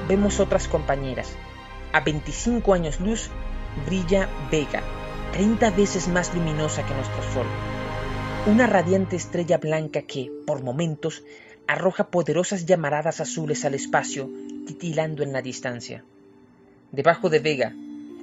vemos 0.08 0.40
otras 0.40 0.68
compañeras. 0.68 1.32
A 1.94 2.02
25 2.02 2.74
años 2.74 3.00
luz 3.00 3.30
brilla 3.86 4.28
Vega, 4.52 4.82
30 5.34 5.70
veces 5.72 6.08
más 6.08 6.34
luminosa 6.34 6.86
que 6.86 6.94
nuestro 6.94 7.24
Sol. 7.34 7.48
una 8.48 8.68
radiante 8.68 9.16
estrella 9.16 9.58
blanca 9.58 10.04
que, 10.04 10.32
por 10.46 10.62
momentos, 10.62 11.24
arroja 11.68 12.12
poderosas 12.12 12.66
llamaradas 12.66 13.20
azules 13.20 13.66
al 13.66 13.74
espacio, 13.74 14.30
titilando 14.68 15.24
en 15.24 15.34
la 15.34 15.42
distancia. 15.42 16.04
Debajo 16.96 17.30
de 17.30 17.40
Vega, 17.40 17.74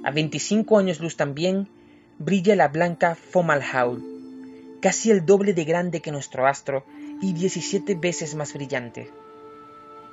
a 0.03 0.09
25 0.09 0.79
años 0.79 0.99
luz 0.99 1.15
también, 1.15 1.67
brilla 2.17 2.55
la 2.55 2.69
blanca 2.69 3.13
Fomalhaut, 3.13 4.01
casi 4.81 5.11
el 5.11 5.27
doble 5.27 5.53
de 5.53 5.63
grande 5.63 6.01
que 6.01 6.11
nuestro 6.11 6.47
astro 6.47 6.83
y 7.21 7.33
17 7.33 7.93
veces 7.93 8.33
más 8.33 8.51
brillante. 8.53 9.11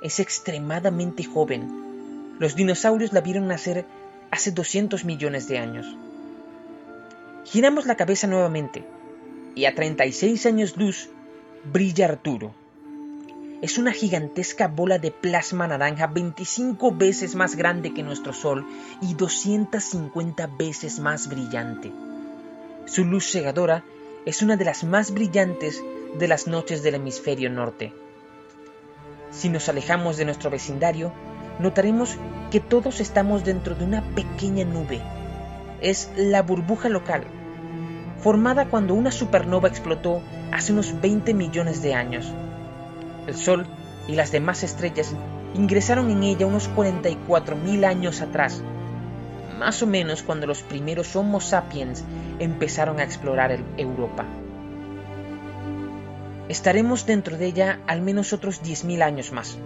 Es 0.03 0.19
extremadamente 0.19 1.23
joven. 1.23 2.35
Los 2.37 2.55
dinosaurios 2.55 3.13
la 3.13 3.21
vieron 3.21 3.47
nacer 3.47 3.83
hace 4.29 4.51
200 4.51 5.05
millones 5.05 5.47
de 5.47 5.57
años. 5.57 5.87
Giramos 7.45 7.87
la 7.87 7.95
cabeza 7.95 8.27
nuevamente 8.27 8.83
y 9.55 9.65
a 9.65 9.73
36 9.73 10.45
años 10.45 10.77
luz 10.77 11.09
brilla 11.63 12.05
Arturo. 12.05 12.53
Es 13.61 13.77
una 13.77 13.91
gigantesca 13.93 14.67
bola 14.67 14.97
de 14.97 15.11
plasma 15.11 15.67
naranja 15.67 16.07
25 16.07 16.93
veces 16.95 17.35
más 17.35 17.55
grande 17.55 17.93
que 17.93 18.01
nuestro 18.01 18.33
Sol 18.33 18.65
y 19.03 19.13
250 19.13 20.47
veces 20.57 20.99
más 20.99 21.29
brillante. 21.29 21.91
Su 22.85 23.05
luz 23.05 23.29
cegadora 23.31 23.83
es 24.25 24.41
una 24.41 24.57
de 24.57 24.65
las 24.65 24.83
más 24.83 25.13
brillantes 25.13 25.79
de 26.17 26.27
las 26.27 26.47
noches 26.47 26.81
del 26.81 26.95
hemisferio 26.95 27.51
norte. 27.51 27.93
Si 29.29 29.47
nos 29.47 29.69
alejamos 29.69 30.17
de 30.17 30.25
nuestro 30.25 30.49
vecindario, 30.49 31.13
notaremos 31.59 32.17
que 32.49 32.61
todos 32.61 32.99
estamos 32.99 33.43
dentro 33.43 33.75
de 33.75 33.85
una 33.85 34.01
pequeña 34.15 34.65
nube. 34.65 35.03
Es 35.81 36.09
la 36.17 36.41
burbuja 36.41 36.89
local, 36.89 37.25
formada 38.21 38.69
cuando 38.69 38.95
una 38.95 39.11
supernova 39.11 39.67
explotó 39.67 40.23
hace 40.51 40.73
unos 40.73 40.99
20 40.99 41.35
millones 41.35 41.83
de 41.83 41.93
años. 41.93 42.33
El 43.27 43.35
Sol 43.35 43.65
y 44.07 44.15
las 44.15 44.31
demás 44.31 44.63
estrellas 44.63 45.15
ingresaron 45.53 46.09
en 46.09 46.23
ella 46.23 46.45
unos 46.45 46.69
44.000 46.71 47.85
años 47.85 48.21
atrás, 48.21 48.63
más 49.59 49.81
o 49.83 49.87
menos 49.87 50.23
cuando 50.23 50.47
los 50.47 50.63
primeros 50.63 51.15
Homo 51.15 51.39
sapiens 51.39 52.03
empezaron 52.39 52.99
a 52.99 53.03
explorar 53.03 53.59
Europa. 53.77 54.25
Estaremos 56.49 57.05
dentro 57.05 57.37
de 57.37 57.45
ella 57.45 57.79
al 57.87 58.01
menos 58.01 58.33
otros 58.33 58.61
10.000 58.63 59.03
años 59.03 59.31
más. 59.31 59.57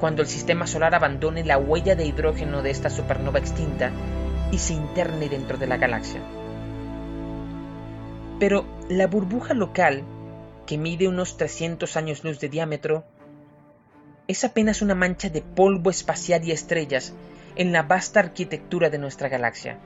Cuando 0.00 0.22
el 0.22 0.28
sistema 0.28 0.66
solar 0.66 0.94
abandone 0.94 1.44
la 1.44 1.58
huella 1.58 1.94
de 1.94 2.06
hidrógeno 2.06 2.62
de 2.62 2.70
esta 2.70 2.88
supernova 2.88 3.38
extinta 3.38 3.90
y 4.50 4.58
se 4.58 4.72
interne 4.72 5.28
dentro 5.28 5.58
de 5.58 5.66
la 5.66 5.76
galaxia. 5.76 6.20
Pero 8.38 8.64
la 8.88 9.06
burbuja 9.06 9.52
local, 9.52 10.02
que 10.70 10.78
mide 10.78 11.08
unos 11.08 11.36
300 11.36 11.96
años 11.96 12.22
luz 12.22 12.38
de 12.38 12.48
diámetro, 12.48 13.02
es 14.28 14.44
apenas 14.44 14.82
una 14.82 14.94
mancha 14.94 15.28
de 15.28 15.42
polvo 15.42 15.90
espacial 15.90 16.44
y 16.44 16.52
estrellas 16.52 17.12
en 17.56 17.72
la 17.72 17.82
vasta 17.82 18.20
arquitectura 18.20 18.88
de 18.88 18.98
nuestra 18.98 19.28
galaxia. 19.28 19.80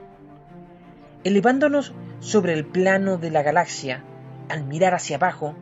Elevándonos 1.24 1.94
sobre 2.20 2.52
el 2.52 2.66
plano 2.66 3.16
de 3.16 3.30
la 3.30 3.42
galaxia, 3.42 4.04
al 4.50 4.66
mirar 4.66 4.92
hacia 4.92 5.16
abajo, 5.16 5.54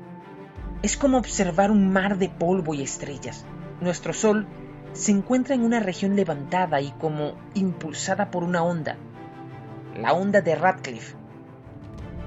es 0.82 0.96
como 0.96 1.18
observar 1.18 1.70
un 1.70 1.92
mar 1.92 2.18
de 2.18 2.28
polvo 2.28 2.74
y 2.74 2.82
estrellas. 2.82 3.44
Nuestro 3.80 4.12
Sol 4.12 4.48
se 4.92 5.12
encuentra 5.12 5.54
en 5.54 5.62
una 5.62 5.78
región 5.78 6.16
levantada 6.16 6.80
y 6.80 6.90
como 6.90 7.36
impulsada 7.54 8.32
por 8.32 8.42
una 8.42 8.64
onda, 8.64 8.96
la 9.96 10.14
onda 10.14 10.40
de 10.40 10.56
Radcliffe. 10.56 11.14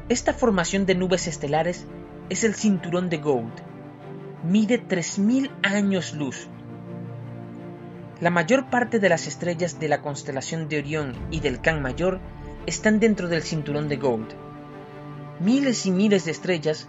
Esta 0.08 0.32
formación 0.32 0.86
de 0.86 0.96
nubes 0.96 1.28
estelares 1.28 1.86
es 2.30 2.44
el 2.44 2.56
cinturón 2.56 3.10
de 3.10 3.18
Gould. 3.18 3.54
Mide 4.44 4.86
3.000 4.88 5.50
años 5.64 6.14
luz 6.14 6.48
la 8.22 8.30
mayor 8.30 8.70
parte 8.70 9.00
de 9.00 9.10
las 9.10 9.28
estrellas 9.28 9.78
de 9.78 9.90
la 9.90 10.02
constelación 10.02 10.70
de 10.70 10.80
Orión 10.80 11.16
y 11.32 11.42
del 11.42 11.60
Can 11.60 11.82
Mayor 11.82 12.22
están 12.66 13.02
dentro 13.02 13.28
del 13.28 13.44
cinturón 13.44 13.90
de 13.90 13.98
Gould. 13.98 14.30
Miles 15.42 15.86
y 15.86 15.92
miles 15.92 16.24
de 16.24 16.32
estrellas 16.32 16.88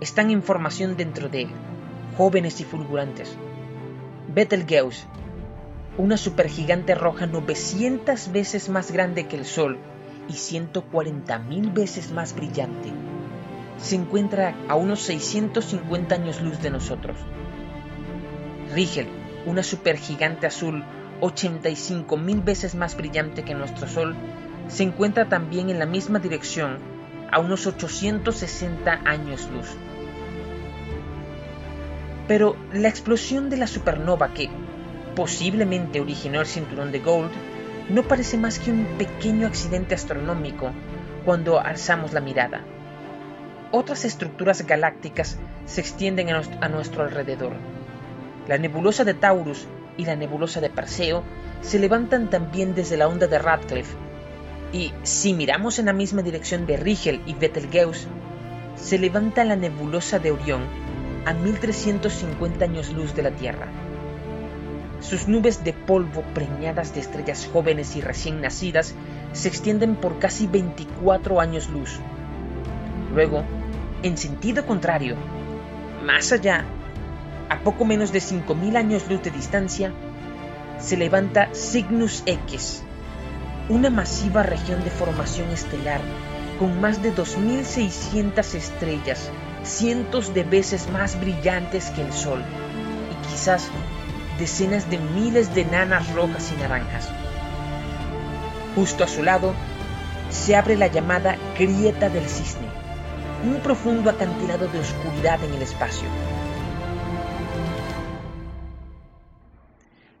están 0.00 0.30
en 0.30 0.42
formación 0.42 0.98
dentro 0.98 1.30
de 1.30 1.42
él, 1.42 1.48
jóvenes 2.18 2.60
y 2.60 2.64
fulgurantes. 2.64 3.38
Betelgeuse, 4.34 5.06
una 5.96 6.18
supergigante 6.18 6.94
roja 6.94 7.26
900 7.26 8.30
veces 8.30 8.68
más 8.68 8.92
grande 8.92 9.26
que 9.26 9.36
el 9.36 9.46
Sol 9.46 9.78
y 10.28 10.34
140.000 10.34 11.72
veces 11.72 12.12
más 12.12 12.34
brillante, 12.34 12.92
se 13.78 13.96
encuentra 13.96 14.54
a 14.68 14.74
unos 14.74 15.00
650 15.02 16.14
años 16.14 16.40
luz 16.40 16.60
de 16.60 16.70
nosotros. 16.70 17.16
Rigel, 18.74 19.08
una 19.44 19.62
supergigante 19.62 20.46
azul 20.46 20.84
85 21.20 22.16
mil 22.16 22.40
veces 22.40 22.74
más 22.74 22.96
brillante 22.96 23.42
que 23.42 23.54
nuestro 23.54 23.88
Sol, 23.88 24.14
se 24.68 24.82
encuentra 24.82 25.28
también 25.28 25.70
en 25.70 25.78
la 25.78 25.86
misma 25.86 26.18
dirección 26.18 26.78
a 27.30 27.38
unos 27.38 27.66
860 27.66 29.00
años 29.04 29.48
luz. 29.50 29.68
Pero 32.28 32.56
la 32.72 32.88
explosión 32.88 33.50
de 33.50 33.56
la 33.56 33.66
supernova 33.66 34.34
que 34.34 34.50
posiblemente 35.14 36.00
originó 36.00 36.40
el 36.40 36.46
cinturón 36.46 36.92
de 36.92 36.98
Gold 36.98 37.30
no 37.88 38.02
parece 38.02 38.36
más 38.36 38.58
que 38.58 38.72
un 38.72 38.84
pequeño 38.98 39.46
accidente 39.46 39.94
astronómico 39.94 40.72
cuando 41.24 41.60
alzamos 41.60 42.12
la 42.12 42.20
mirada. 42.20 42.62
Otras 43.78 44.06
estructuras 44.06 44.66
galácticas 44.66 45.38
se 45.66 45.80
extienden 45.82 46.30
a 46.30 46.68
nuestro 46.68 47.02
alrededor 47.02 47.52
la 48.48 48.58
nebulosa 48.58 49.04
de 49.04 49.14
Taurus 49.14 49.66
y 49.96 50.04
la 50.04 50.14
nebulosa 50.14 50.60
de 50.60 50.70
Perseo 50.70 51.24
se 51.62 51.78
levantan 51.78 52.30
también 52.30 52.74
desde 52.74 52.96
la 52.96 53.08
onda 53.08 53.26
de 53.26 53.38
Radcliffe, 53.38 53.96
y 54.72 54.92
si 55.02 55.34
miramos 55.34 55.78
en 55.78 55.86
la 55.86 55.92
misma 55.92 56.22
dirección 56.22 56.64
de 56.66 56.76
Rigel 56.76 57.20
y 57.26 57.34
Betelgeuse, 57.34 58.06
se 58.76 58.98
levanta 58.98 59.44
la 59.44 59.56
nebulosa 59.56 60.18
de 60.18 60.30
Orión 60.30 60.62
a 61.24 61.34
1350 61.34 62.64
años 62.64 62.92
luz 62.92 63.14
de 63.14 63.22
la 63.22 63.32
Tierra. 63.32 63.66
Sus 65.00 65.28
nubes 65.28 65.64
de 65.64 65.72
polvo 65.72 66.22
preñadas 66.34 66.94
de 66.94 67.00
estrellas 67.00 67.48
jóvenes 67.52 67.96
y 67.96 68.00
recién 68.00 68.40
nacidas 68.40 68.94
se 69.32 69.48
extienden 69.48 69.96
por 69.96 70.18
casi 70.18 70.46
24 70.46 71.40
años 71.40 71.68
luz. 71.68 71.98
Luego, 73.12 73.44
en 74.06 74.16
sentido 74.16 74.66
contrario, 74.66 75.16
más 76.04 76.32
allá 76.32 76.64
a 77.48 77.60
poco 77.60 77.84
menos 77.84 78.12
de 78.12 78.20
5.000 78.20 78.76
años 78.76 79.08
luz 79.08 79.22
de 79.22 79.30
distancia, 79.30 79.92
se 80.78 80.96
levanta 80.96 81.50
Cygnus 81.54 82.22
X, 82.26 82.82
una 83.68 83.90
masiva 83.90 84.42
región 84.42 84.82
de 84.84 84.90
formación 84.90 85.50
estelar 85.50 86.00
con 86.58 86.80
más 86.80 87.02
de 87.02 87.14
2.600 87.14 88.54
estrellas, 88.54 89.30
cientos 89.62 90.32
de 90.34 90.44
veces 90.44 90.88
más 90.90 91.18
brillantes 91.20 91.90
que 91.90 92.02
el 92.02 92.12
Sol, 92.12 92.42
y 93.10 93.26
quizás 93.28 93.68
decenas 94.38 94.88
de 94.90 94.98
miles 94.98 95.54
de 95.54 95.64
nanas 95.64 96.12
rojas 96.14 96.52
y 96.56 96.60
naranjas. 96.60 97.08
Justo 98.74 99.04
a 99.04 99.08
su 99.08 99.22
lado 99.22 99.54
se 100.30 100.56
abre 100.56 100.76
la 100.76 100.86
llamada 100.86 101.36
Grieta 101.58 102.08
del 102.08 102.28
Cisne, 102.28 102.85
un 103.44 103.60
profundo 103.60 104.10
acantilado 104.10 104.66
de 104.68 104.80
oscuridad 104.80 105.42
en 105.44 105.54
el 105.54 105.62
espacio 105.62 106.08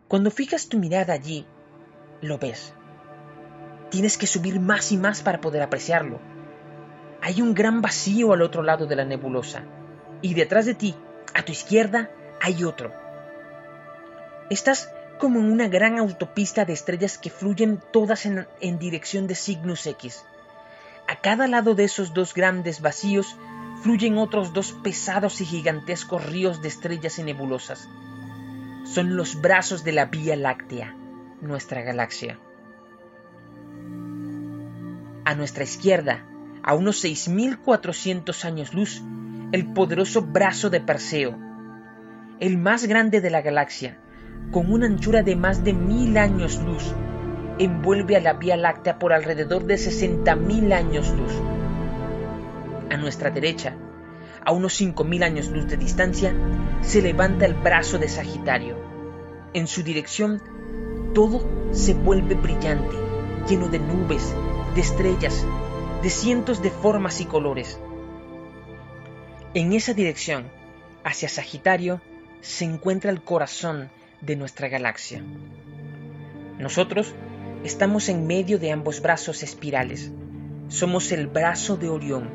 Cuando 0.08 0.30
fijas 0.30 0.68
tu 0.68 0.78
mirada 0.78 1.14
allí, 1.14 1.46
lo 2.20 2.38
ves. 2.38 2.72
Tienes 3.90 4.16
que 4.16 4.28
subir 4.28 4.60
más 4.60 4.92
y 4.92 4.96
más 4.96 5.20
para 5.20 5.40
poder 5.40 5.62
apreciarlo. 5.62 6.20
Hay 7.20 7.42
un 7.42 7.54
gran 7.54 7.82
vacío 7.82 8.32
al 8.32 8.42
otro 8.42 8.62
lado 8.62 8.86
de 8.86 8.94
la 8.94 9.04
nebulosa, 9.04 9.64
y 10.22 10.34
detrás 10.34 10.64
de 10.64 10.74
ti, 10.74 10.94
a 11.34 11.44
tu 11.44 11.50
izquierda, 11.50 12.10
hay 12.40 12.62
otro. 12.62 12.92
Estás 14.48 14.92
como 15.18 15.40
en 15.40 15.50
una 15.50 15.66
gran 15.66 15.98
autopista 15.98 16.64
de 16.64 16.74
estrellas 16.74 17.18
que 17.18 17.30
fluyen 17.30 17.82
todas 17.92 18.26
en, 18.26 18.78
dirección 18.78 19.26
de 19.26 19.34
Cygnus 19.34 19.88
X. 19.88 20.24
A 21.08 21.16
cada 21.16 21.46
lado 21.46 21.74
de 21.74 21.84
esos 21.84 22.14
dos 22.14 22.34
grandes 22.34 22.80
vacíos 22.80 23.36
fluyen 23.82 24.18
otros 24.18 24.52
dos 24.52 24.72
pesados 24.72 25.40
y 25.40 25.44
gigantescos 25.44 26.24
ríos 26.26 26.62
de 26.62 26.68
estrellas 26.68 27.18
y 27.18 27.22
nebulosas 27.22 27.88
son 28.86 29.16
los 29.16 29.40
brazos 29.40 29.84
de 29.84 29.92
la 29.92 30.06
Vía 30.06 30.36
Láctea, 30.36 30.96
nuestra 31.40 31.82
galaxia. 31.82 32.38
A 35.24 35.34
nuestra 35.34 35.64
izquierda, 35.64 36.24
a 36.62 36.74
unos 36.74 37.04
6.400 37.04 38.44
años 38.44 38.74
luz, 38.74 39.02
el 39.52 39.72
poderoso 39.72 40.22
brazo 40.22 40.70
de 40.70 40.80
Perseo, 40.80 41.36
el 42.38 42.58
más 42.58 42.86
grande 42.86 43.20
de 43.20 43.30
la 43.30 43.42
galaxia, 43.42 43.98
con 44.52 44.72
una 44.72 44.86
anchura 44.86 45.22
de 45.22 45.34
más 45.34 45.64
de 45.64 45.72
mil 45.72 46.16
años 46.16 46.62
luz, 46.62 46.94
envuelve 47.58 48.16
a 48.16 48.20
la 48.20 48.34
Vía 48.34 48.56
Láctea 48.56 48.98
por 48.98 49.12
alrededor 49.12 49.64
de 49.64 49.76
60.000 49.76 50.72
años 50.72 51.10
luz. 51.10 51.32
A 52.90 52.96
nuestra 52.96 53.30
derecha, 53.30 53.74
a 54.44 54.52
unos 54.52 54.80
5.000 54.80 55.24
años 55.24 55.48
luz 55.48 55.66
de 55.66 55.76
distancia, 55.76 56.34
se 56.82 57.02
levanta 57.02 57.46
el 57.46 57.54
brazo 57.54 57.98
de 57.98 58.08
Sagitario. 58.08 58.76
En 59.54 59.66
su 59.66 59.82
dirección, 59.82 60.40
todo 61.14 61.48
se 61.72 61.94
vuelve 61.94 62.34
brillante, 62.34 62.96
lleno 63.48 63.68
de 63.68 63.78
nubes, 63.78 64.34
de 64.74 64.80
estrellas, 64.80 65.46
de 66.02 66.10
cientos 66.10 66.62
de 66.62 66.70
formas 66.70 67.20
y 67.20 67.24
colores. 67.24 67.80
En 69.54 69.72
esa 69.72 69.94
dirección, 69.94 70.44
hacia 71.02 71.28
Sagitario, 71.28 72.00
se 72.42 72.66
encuentra 72.66 73.10
el 73.10 73.22
corazón 73.22 73.88
de 74.20 74.36
nuestra 74.36 74.68
galaxia. 74.68 75.22
Nosotros 76.58 77.14
estamos 77.66 78.08
en 78.08 78.28
medio 78.28 78.60
de 78.60 78.70
ambos 78.70 79.02
brazos 79.02 79.42
espirales. 79.42 80.12
Somos 80.68 81.10
el 81.10 81.26
brazo 81.26 81.76
de 81.76 81.88
Orión, 81.88 82.30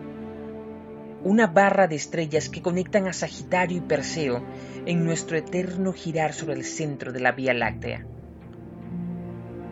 una 1.23 1.47
barra 1.47 1.87
de 1.87 1.95
estrellas 1.95 2.49
que 2.49 2.61
conectan 2.61 3.07
a 3.07 3.13
Sagitario 3.13 3.77
y 3.77 3.81
Perseo 3.81 4.43
en 4.85 5.05
nuestro 5.05 5.37
eterno 5.37 5.93
girar 5.93 6.33
sobre 6.33 6.55
el 6.55 6.65
centro 6.65 7.13
de 7.13 7.21
la 7.21 7.31
Vía 7.31 7.53
Láctea. 7.53 8.05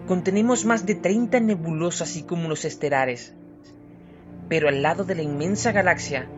Contenemos 0.07 0.63
más 0.63 0.85
de 0.85 0.95
30 0.95 1.41
nebulosas 1.41 2.15
y 2.15 2.23
cúmulos 2.23 2.63
estelares, 2.63 3.33
pero 4.47 4.69
al 4.69 4.81
lado 4.81 5.03
de 5.03 5.15
la 5.15 5.23
inmensa 5.23 5.73
galaxia 5.73 6.29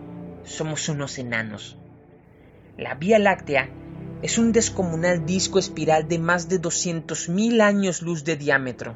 somos 0.44 0.90
unos 0.90 1.20
enanos. 1.20 1.78
La 2.76 2.96
Vía 2.96 3.20
Láctea 3.20 3.70
es 4.24 4.40
un 4.40 4.52
descomunal 4.52 5.26
disco 5.26 5.60
espiral 5.60 6.08
de 6.08 6.20
más 6.20 6.50
de 6.50 6.60
200.000 6.60 7.62
años 7.62 8.02
luz 8.02 8.24
de 8.24 8.36
diámetro, 8.36 8.96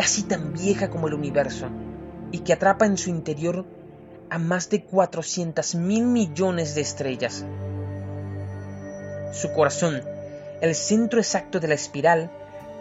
casi 0.00 0.22
tan 0.22 0.54
vieja 0.54 0.88
como 0.88 1.08
el 1.08 1.12
universo, 1.12 1.68
y 2.32 2.38
que 2.38 2.54
atrapa 2.54 2.86
en 2.86 2.96
su 2.96 3.10
interior 3.10 3.66
a 4.30 4.38
más 4.38 4.70
de 4.70 4.82
400.000 4.82 5.78
millones 6.04 6.74
de 6.74 6.80
estrellas. 6.80 7.44
Su 9.34 9.52
corazón, 9.52 10.00
el 10.62 10.74
centro 10.74 11.20
exacto 11.20 11.60
de 11.60 11.68
la 11.68 11.74
espiral, 11.74 12.30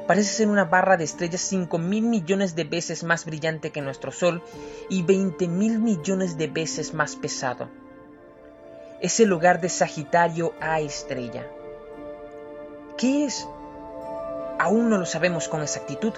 parece 0.07 0.31
ser 0.31 0.47
una 0.47 0.63
barra 0.63 0.95
de 0.95 1.03
estrellas 1.03 1.41
5 1.41 1.77
mil 1.77 2.05
millones 2.05 2.55
de 2.55 2.63
veces 2.63 3.03
más 3.03 3.25
brillante 3.25 3.71
que 3.71 3.81
nuestro 3.81 4.13
Sol 4.13 4.41
y 4.89 5.01
20 5.03 5.45
mil 5.49 5.77
millones 5.77 6.37
de 6.37 6.47
veces 6.47 6.93
más 6.93 7.17
pesado. 7.17 7.67
Es 9.01 9.19
el 9.19 9.33
hogar 9.33 9.59
de 9.59 9.67
Sagitario 9.67 10.53
A 10.61 10.79
estrella. 10.79 11.45
¿Qué 12.97 13.25
es? 13.25 13.45
Aún 14.57 14.89
no 14.89 14.97
lo 14.97 15.05
sabemos 15.05 15.49
con 15.49 15.61
exactitud, 15.61 16.13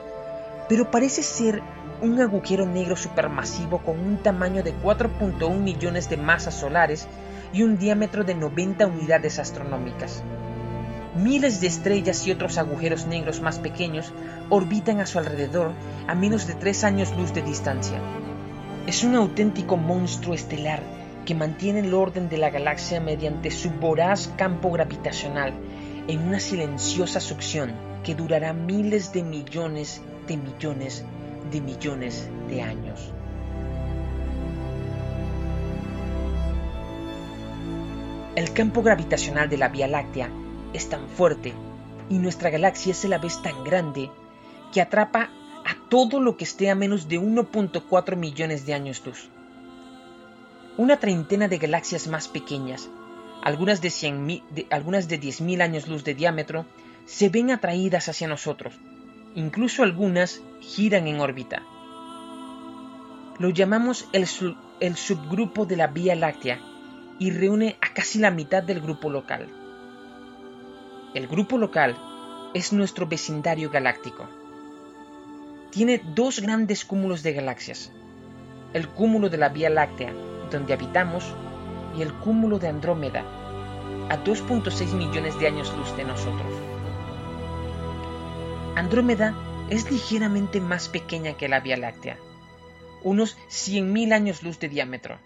pero 0.67 0.89
parece 0.89 1.23
ser 1.23 1.61
un 2.01 2.19
agujero 2.19 2.65
negro 2.65 2.95
supermasivo 2.95 3.79
con 3.79 3.99
un 3.99 4.17
tamaño 4.17 4.63
de 4.63 4.73
4.1 4.73 5.55
millones 5.59 6.09
de 6.09 6.17
masas 6.17 6.55
solares 6.55 7.07
y 7.53 7.63
un 7.63 7.77
diámetro 7.77 8.23
de 8.23 8.33
90 8.35 8.87
unidades 8.87 9.37
astronómicas. 9.39 10.23
Miles 11.15 11.59
de 11.59 11.67
estrellas 11.67 12.25
y 12.25 12.31
otros 12.31 12.57
agujeros 12.57 13.05
negros 13.05 13.41
más 13.41 13.59
pequeños 13.59 14.13
orbitan 14.49 14.99
a 14.99 15.05
su 15.05 15.19
alrededor 15.19 15.73
a 16.07 16.15
menos 16.15 16.47
de 16.47 16.55
tres 16.55 16.83
años 16.83 17.15
luz 17.17 17.33
de 17.33 17.41
distancia. 17.41 17.99
Es 18.87 19.03
un 19.03 19.15
auténtico 19.15 19.77
monstruo 19.77 20.33
estelar 20.33 20.81
que 21.25 21.35
mantiene 21.35 21.81
el 21.81 21.93
orden 21.93 22.29
de 22.29 22.37
la 22.37 22.49
galaxia 22.49 22.99
mediante 22.99 23.51
su 23.51 23.69
voraz 23.71 24.31
campo 24.37 24.71
gravitacional 24.71 25.53
en 26.07 26.27
una 26.27 26.39
silenciosa 26.39 27.19
succión 27.19 27.73
que 28.03 28.15
durará 28.15 28.53
miles 28.53 29.13
de 29.13 29.23
millones 29.23 30.01
de 30.27 30.37
millones 30.37 31.05
de 31.51 31.61
millones 31.61 32.29
de 32.47 32.61
años. 32.61 33.11
El 38.35 38.53
campo 38.53 38.81
gravitacional 38.81 39.49
de 39.49 39.57
la 39.57 39.67
Vía 39.67 39.87
Láctea 39.87 40.29
es 40.73 40.87
tan 40.87 41.09
fuerte 41.09 41.53
y 42.09 42.17
nuestra 42.17 42.49
galaxia 42.49 42.91
es 42.91 43.03
a 43.03 43.09
la 43.09 43.17
vez 43.17 43.41
tan 43.41 43.63
grande 43.63 44.09
que 44.71 44.81
atrapa 44.81 45.29
a 45.65 45.89
todo 45.89 46.19
lo 46.19 46.37
que 46.37 46.45
esté 46.45 46.69
a 46.69 46.75
menos 46.75 47.07
de 47.07 47.19
1.4 47.19 48.15
millones 48.15 48.65
de 48.65 48.73
años 48.73 49.05
luz. 49.05 49.29
Una 50.77 50.97
treintena 50.97 51.49
de 51.49 51.57
galaxias 51.57 52.07
más 52.07 52.29
pequeñas, 52.29 52.89
algunas 53.43 53.81
de, 53.81 53.89
100 53.89 54.43
algunas 54.69 55.09
de 55.09 55.19
10.000 55.19 55.61
años 55.61 55.87
luz 55.87 56.05
de 56.05 56.13
diámetro, 56.13 56.65
se 57.05 57.27
ven 57.29 57.51
atraídas 57.51 58.07
hacia 58.07 58.27
nosotros, 58.27 58.73
incluso 59.35 59.83
algunas 59.83 60.41
giran 60.59 61.07
en 61.07 61.19
órbita. 61.19 61.63
Lo 63.39 63.49
llamamos 63.49 64.07
el, 64.11 64.27
subgrupo 64.27 65.65
de 65.65 65.77
la 65.77 65.87
Vía 65.87 66.15
Láctea 66.15 66.59
y 67.19 67.31
reúne 67.31 67.77
a 67.81 67.93
casi 67.93 68.19
la 68.19 68.31
mitad 68.31 68.61
del 68.61 68.81
grupo 68.81 69.09
local. 69.09 69.47
El 71.13 71.27
grupo 71.27 71.57
local 71.57 71.97
es 72.53 72.73
nuestro 72.73 73.07
vecindario 73.07 73.69
galáctico. 73.69 74.27
Tiene 75.71 76.01
dos 76.15 76.39
grandes 76.39 76.85
cúmulos 76.85 77.23
de 77.23 77.33
galaxias. 77.33 77.91
El 78.73 78.87
cúmulo 78.87 79.29
de 79.29 79.37
la 79.37 79.49
Vía 79.49 79.69
Láctea, 79.69 80.13
donde 80.51 80.73
habitamos, 80.73 81.25
y 81.97 82.01
el 82.01 82.13
cúmulo 82.13 82.59
de 82.59 82.67
Andrómeda, 82.67 83.23
a 84.09 84.17
2.6 84.23 84.93
millones 84.93 85.39
de 85.39 85.47
años 85.47 85.73
luz 85.75 85.95
de 85.95 86.03
nosotros. 86.03 86.60
Andrómeda 88.75 89.35
es 89.69 89.91
ligeramente 89.91 90.59
más 90.61 90.89
pequeña 90.89 91.37
que 91.37 91.47
la 91.47 91.59
Vía 91.59 91.77
Láctea, 91.77 92.17
unos 93.03 93.37
100.000 93.49 94.13
años 94.13 94.43
luz 94.43 94.59
de 94.59 94.69
diámetro, 94.69 95.17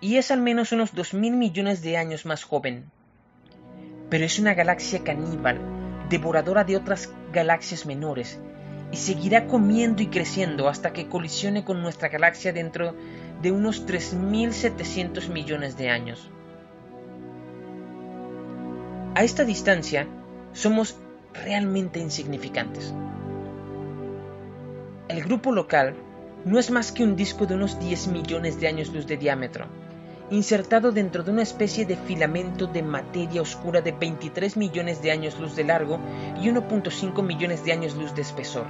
y 0.00 0.16
es 0.16 0.30
al 0.30 0.40
menos 0.40 0.72
unos 0.72 0.94
2.000 0.94 1.32
millones 1.32 1.82
de 1.82 1.96
años 1.96 2.26
más 2.26 2.44
joven 2.44 2.90
pero 4.14 4.24
es 4.24 4.38
una 4.38 4.54
galaxia 4.54 5.02
caníbal, 5.02 5.58
devoradora 6.08 6.62
de 6.62 6.76
otras 6.76 7.12
galaxias 7.32 7.84
menores, 7.84 8.38
y 8.92 8.96
seguirá 8.96 9.46
comiendo 9.48 10.02
y 10.02 10.06
creciendo 10.06 10.68
hasta 10.68 10.92
que 10.92 11.08
colisione 11.08 11.64
con 11.64 11.82
nuestra 11.82 12.08
galaxia 12.08 12.52
dentro 12.52 12.94
de 13.42 13.50
unos 13.50 13.86
3.700 13.88 15.28
millones 15.30 15.76
de 15.76 15.90
años. 15.90 16.30
A 19.16 19.24
esta 19.24 19.44
distancia, 19.44 20.06
somos 20.52 20.96
realmente 21.34 21.98
insignificantes. 21.98 22.94
El 25.08 25.22
grupo 25.22 25.52
local 25.52 25.94
no 26.44 26.58
es 26.58 26.70
más 26.70 26.92
que 26.92 27.02
un 27.02 27.16
disco 27.16 27.46
de 27.46 27.54
unos 27.54 27.78
10 27.78 28.08
millones 28.08 28.60
de 28.60 28.68
años 28.68 28.92
luz 28.92 29.06
de 29.06 29.16
diámetro, 29.16 29.66
insertado 30.30 30.92
dentro 30.92 31.22
de 31.22 31.30
una 31.30 31.42
especie 31.42 31.84
de 31.84 31.96
filamento 31.96 32.66
de 32.66 32.82
materia 32.82 33.42
oscura 33.42 33.80
de 33.80 33.92
23 33.92 34.56
millones 34.56 35.02
de 35.02 35.10
años 35.10 35.38
luz 35.38 35.56
de 35.56 35.64
largo 35.64 35.98
y 36.40 36.48
1.5 36.48 37.22
millones 37.22 37.64
de 37.64 37.72
años 37.72 37.94
luz 37.96 38.14
de 38.14 38.22
espesor, 38.22 38.66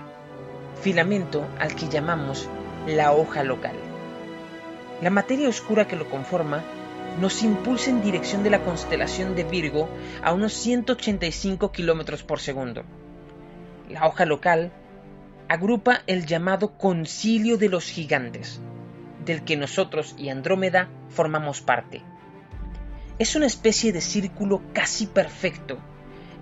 filamento 0.81 1.47
al 1.59 1.75
que 1.75 1.89
llamamos 1.89 2.49
la 2.87 3.13
hoja 3.13 3.45
local. 3.45 3.77
La 5.01 5.11
materia 5.11 5.49
oscura 5.49 5.87
que 5.87 5.97
lo 5.97 6.09
conforma 6.09 6.63
nos 7.21 7.43
impulsa 7.43 7.91
en 7.91 8.03
dirección 8.03 8.43
de 8.43 8.51
la 8.51 8.65
constelación 8.65 9.35
de 9.35 9.45
Virgo 9.45 9.89
a 10.23 10.33
unos 10.33 10.53
185 10.55 11.71
km 11.71 12.25
por 12.25 12.41
segundo. 12.41 12.85
La 13.89 14.07
hoja 14.07 14.25
local 14.25 14.73
agrupa 15.49 16.03
el 16.07 16.27
llamado 16.27 16.77
Concilio 16.77 17.57
de 17.57 17.69
los 17.69 17.85
Gigantes, 17.89 18.61
del 19.25 19.45
que 19.45 19.57
nosotros 19.57 20.15
y 20.19 20.29
Andrómeda 20.29 20.89
formamos 21.09 21.61
parte. 21.61 22.03
Es 23.19 23.37
una 23.37 23.47
especie 23.47 23.93
de 23.93 24.01
círculo 24.01 24.63
casi 24.73 25.07
perfecto, 25.07 25.79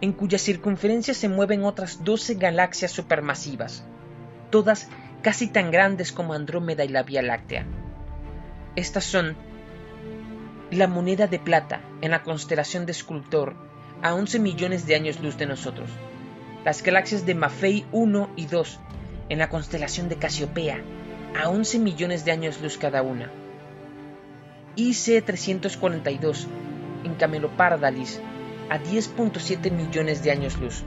en 0.00 0.12
cuya 0.12 0.38
circunferencia 0.38 1.14
se 1.14 1.28
mueven 1.28 1.64
otras 1.64 2.02
12 2.02 2.34
galaxias 2.34 2.92
supermasivas, 2.92 3.84
todas 4.50 4.88
casi 5.22 5.48
tan 5.48 5.70
grandes 5.70 6.12
como 6.12 6.32
Andrómeda 6.32 6.84
y 6.84 6.88
la 6.88 7.02
Vía 7.02 7.22
Láctea. 7.22 7.66
Estas 8.74 9.04
son 9.04 9.36
la 10.72 10.88
moneda 10.88 11.26
de 11.26 11.38
plata 11.38 11.82
en 12.00 12.12
la 12.12 12.22
constelación 12.22 12.86
de 12.86 12.92
Escultor 12.92 13.54
a 14.00 14.14
11 14.14 14.38
millones 14.38 14.86
de 14.86 14.94
años 14.94 15.20
luz 15.20 15.36
de 15.36 15.44
nosotros, 15.44 15.90
las 16.64 16.82
galaxias 16.82 17.26
de 17.26 17.34
Maffei 17.34 17.84
1 17.92 18.30
y 18.36 18.46
2 18.46 18.80
en 19.28 19.38
la 19.38 19.50
constelación 19.50 20.08
de 20.08 20.16
Casiopea 20.16 20.82
a 21.38 21.50
11 21.50 21.78
millones 21.78 22.24
de 22.24 22.32
años 22.32 22.62
luz 22.62 22.78
cada 22.78 23.02
una. 23.02 23.30
IC342 24.78 26.46
en 27.04 27.14
Camelopardalis 27.16 28.18
a 28.70 28.78
10.7 28.78 29.70
millones 29.70 30.22
de 30.24 30.30
años 30.30 30.56
luz. 30.56 30.84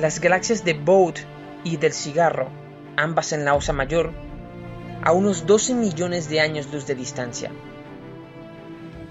Las 0.00 0.20
galaxias 0.20 0.64
de 0.64 0.74
Bode 0.74 1.20
y 1.62 1.76
del 1.76 1.92
Cigarro, 1.92 2.48
ambas 2.96 3.32
en 3.32 3.44
la 3.44 3.54
Osa 3.54 3.72
Mayor, 3.72 4.12
a 5.04 5.12
unos 5.12 5.46
12 5.46 5.74
millones 5.74 6.28
de 6.28 6.40
años 6.40 6.72
luz 6.72 6.84
de 6.88 6.96
distancia. 6.96 7.52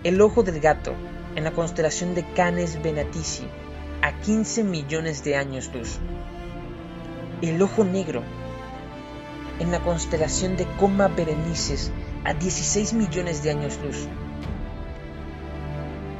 El 0.07 0.21
Ojo 0.21 0.41
del 0.41 0.61
Gato 0.61 0.93
en 1.35 1.43
la 1.43 1.51
constelación 1.51 2.15
de 2.15 2.23
Canes 2.31 2.81
Venatici 2.81 3.45
a 4.01 4.17
15 4.21 4.63
millones 4.63 5.21
de 5.25 5.35
años 5.35 5.69
luz. 5.73 5.99
El 7.41 7.61
Ojo 7.61 7.83
Negro 7.83 8.23
en 9.59 9.69
la 9.69 9.81
constelación 9.81 10.55
de 10.55 10.65
Coma 10.79 11.09
Berenices 11.09 11.91
a 12.23 12.33
16 12.33 12.93
millones 12.93 13.43
de 13.43 13.51
años 13.51 13.77
luz. 13.83 14.07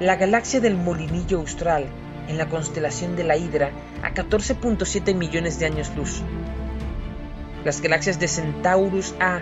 la 0.02 0.17
galaxia 0.17 0.60
del 0.60 0.76
Molinillo 0.76 1.39
Austral, 1.39 1.86
en 2.28 2.38
la 2.38 2.50
constelación 2.50 3.15
de 3.15 3.23
la 3.23 3.38
Hidra, 3.38 3.71
a 4.04 4.13
14.7 4.13 5.15
millones 5.15 5.60
de 5.60 5.65
años 5.65 5.95
luz. 5.95 6.23
Las 7.63 7.80
galaxias 7.80 8.19
de 8.19 8.28
Centaurus 8.28 9.15
A 9.21 9.39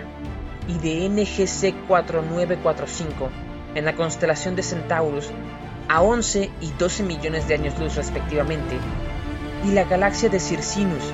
y 0.68 0.78
de 0.78 1.08
NGC 1.08 1.88
4945, 1.88 3.28
en 3.76 3.84
la 3.84 3.94
constelación 3.94 4.56
de 4.56 4.62
Centaurus, 4.62 5.30
a 5.88 6.00
11 6.00 6.50
y 6.60 6.72
12 6.78 7.02
millones 7.02 7.46
de 7.46 7.54
años 7.54 7.78
luz 7.78 7.94
respectivamente, 7.94 8.78
y 9.64 9.72
la 9.72 9.84
galaxia 9.84 10.30
de 10.30 10.40
Circinus, 10.40 11.04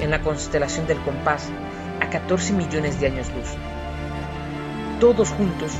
en 0.00 0.10
la 0.10 0.20
constelación 0.20 0.88
del 0.88 1.00
Compás, 1.02 1.48
a 2.00 2.10
14 2.10 2.52
millones 2.52 3.00
de 3.00 3.06
años 3.06 3.28
luz. 3.28 3.48
Todos 4.98 5.30
juntos 5.30 5.72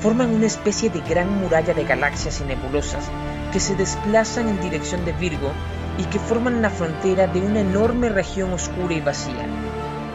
forman 0.00 0.34
una 0.34 0.46
especie 0.46 0.90
de 0.90 1.00
gran 1.00 1.40
muralla 1.40 1.72
de 1.72 1.84
galaxias 1.84 2.42
y 2.42 2.44
nebulosas 2.44 3.10
que 3.50 3.58
se 3.58 3.74
desplazan 3.74 4.48
en 4.48 4.60
dirección 4.60 5.04
de 5.06 5.12
Virgo 5.12 5.50
y 5.96 6.04
que 6.04 6.18
forman 6.18 6.60
la 6.60 6.68
frontera 6.68 7.26
de 7.26 7.40
una 7.40 7.60
enorme 7.60 8.10
región 8.10 8.52
oscura 8.52 8.92
y 8.92 9.00
vacía, 9.00 9.46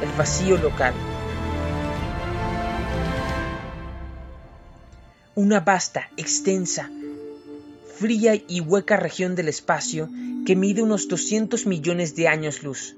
el 0.02 0.12
vacío 0.16 0.58
local. 0.58 0.94
Una 5.39 5.62
vasta, 5.62 6.10
extensa, 6.17 6.91
fría 7.95 8.36
y 8.36 8.60
hueca 8.60 8.97
región 8.97 9.36
del 9.36 9.47
espacio 9.47 10.10
que 10.45 10.58
mide 10.58 10.82
unos 10.82 11.08
200 11.08 11.65
millones 11.65 12.13
de 12.17 12.28
años 12.28 12.62
luz. 12.62 12.97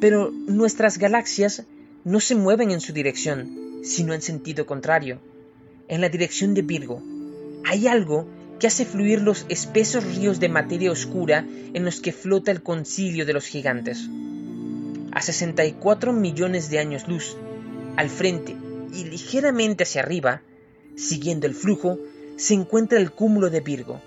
Pero 0.00 0.30
nuestras 0.30 0.98
galaxias 0.98 1.64
no 2.04 2.20
se 2.20 2.36
mueven 2.36 2.70
en 2.70 2.80
su 2.80 2.92
dirección, 2.92 3.80
sino 3.82 4.14
en 4.14 4.22
sentido 4.22 4.64
contrario, 4.64 5.18
en 5.88 6.00
la 6.00 6.08
dirección 6.08 6.54
de 6.54 6.62
Virgo. 6.62 7.02
Hay 7.64 7.88
algo 7.88 8.28
que 8.60 8.68
hace 8.68 8.84
fluir 8.84 9.22
los 9.22 9.44
espesos 9.48 10.04
ríos 10.04 10.38
de 10.38 10.50
materia 10.50 10.92
oscura 10.92 11.44
en 11.74 11.84
los 11.84 12.00
que 12.00 12.12
flota 12.12 12.52
el 12.52 12.62
concilio 12.62 13.26
de 13.26 13.32
los 13.32 13.46
gigantes. 13.46 14.08
A 15.10 15.20
64 15.20 16.12
millones 16.12 16.70
de 16.70 16.78
años 16.78 17.08
luz, 17.08 17.36
al 17.96 18.08
frente 18.08 18.54
y 18.94 19.02
ligeramente 19.06 19.82
hacia 19.82 20.02
arriba, 20.02 20.42
siguiendo 20.96 21.46
el 21.46 21.54
flujo, 21.54 21.98
se 22.36 22.54
encuentra 22.54 22.98
el 22.98 23.10
cúmulo 23.12 23.50
de 23.50 23.60
Virgo. 23.60 24.00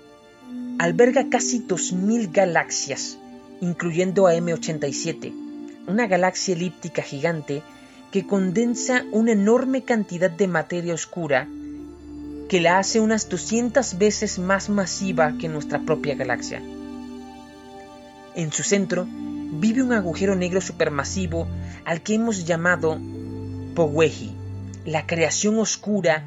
Alberga 0.78 1.28
casi 1.30 1.60
2.000 1.66 2.32
galaxias, 2.32 3.18
incluyendo 3.60 4.26
a 4.26 4.34
M87, 4.34 5.32
una 5.86 6.06
galaxia 6.06 6.54
elíptica 6.54 7.02
gigante 7.02 7.62
que 8.10 8.26
condensa 8.26 9.04
una 9.12 9.32
enorme 9.32 9.82
cantidad 9.82 10.30
de 10.30 10.48
materia 10.48 10.94
oscura 10.94 11.48
que 12.48 12.60
la 12.60 12.78
hace 12.78 13.00
unas 13.00 13.28
200 13.28 13.98
veces 13.98 14.38
más 14.38 14.68
masiva 14.68 15.34
que 15.38 15.48
nuestra 15.48 15.80
propia 15.80 16.14
galaxia. 16.14 16.62
En 18.34 18.52
su 18.52 18.62
centro 18.62 19.06
vive 19.08 19.82
un 19.82 19.92
agujero 19.92 20.36
negro 20.36 20.60
supermasivo 20.60 21.48
al 21.84 22.02
que 22.02 22.14
hemos 22.14 22.46
llamado 22.46 23.00
Powehi, 23.74 24.30
la 24.84 25.06
creación 25.06 25.58
oscura, 25.58 26.22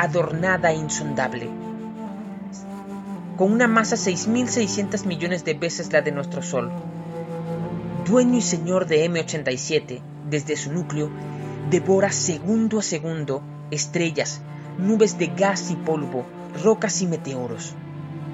adornada 0.00 0.72
e 0.72 0.76
insondable, 0.76 1.48
con 3.36 3.52
una 3.52 3.68
masa 3.68 3.96
6.600 3.96 5.04
millones 5.04 5.44
de 5.44 5.54
veces 5.54 5.92
la 5.92 6.00
de 6.00 6.10
nuestro 6.10 6.42
Sol. 6.42 6.70
Dueño 8.06 8.38
y 8.38 8.40
señor 8.40 8.86
de 8.86 9.08
M87, 9.08 10.00
desde 10.28 10.56
su 10.56 10.72
núcleo, 10.72 11.10
devora 11.70 12.10
segundo 12.10 12.78
a 12.78 12.82
segundo 12.82 13.42
estrellas, 13.70 14.40
nubes 14.78 15.18
de 15.18 15.26
gas 15.26 15.70
y 15.70 15.76
polvo, 15.76 16.24
rocas 16.64 17.02
y 17.02 17.06
meteoros. 17.06 17.74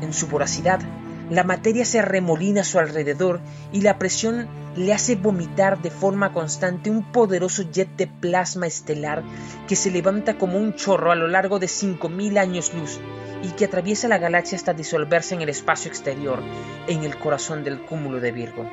En 0.00 0.12
su 0.12 0.28
voracidad, 0.28 0.80
la 1.30 1.42
materia 1.42 1.84
se 1.84 1.98
arremolina 1.98 2.60
a 2.60 2.64
su 2.64 2.78
alrededor 2.78 3.40
y 3.72 3.80
la 3.80 3.98
presión 3.98 4.48
le 4.76 4.92
hace 4.92 5.16
vomitar 5.16 5.80
de 5.82 5.90
forma 5.90 6.32
constante 6.32 6.90
un 6.90 7.10
poderoso 7.10 7.64
jet 7.70 7.88
de 7.96 8.06
plasma 8.06 8.66
estelar 8.66 9.24
que 9.66 9.74
se 9.74 9.90
levanta 9.90 10.38
como 10.38 10.58
un 10.58 10.74
chorro 10.74 11.10
a 11.10 11.16
lo 11.16 11.26
largo 11.26 11.58
de 11.58 11.66
5.000 11.66 12.38
años 12.38 12.72
luz 12.74 13.00
y 13.42 13.48
que 13.50 13.64
atraviesa 13.64 14.06
la 14.06 14.18
galaxia 14.18 14.56
hasta 14.56 14.74
disolverse 14.74 15.34
en 15.34 15.42
el 15.42 15.48
espacio 15.48 15.90
exterior, 15.90 16.42
en 16.86 17.04
el 17.04 17.18
corazón 17.18 17.64
del 17.64 17.80
cúmulo 17.80 18.20
de 18.20 18.32
Virgo. 18.32 18.70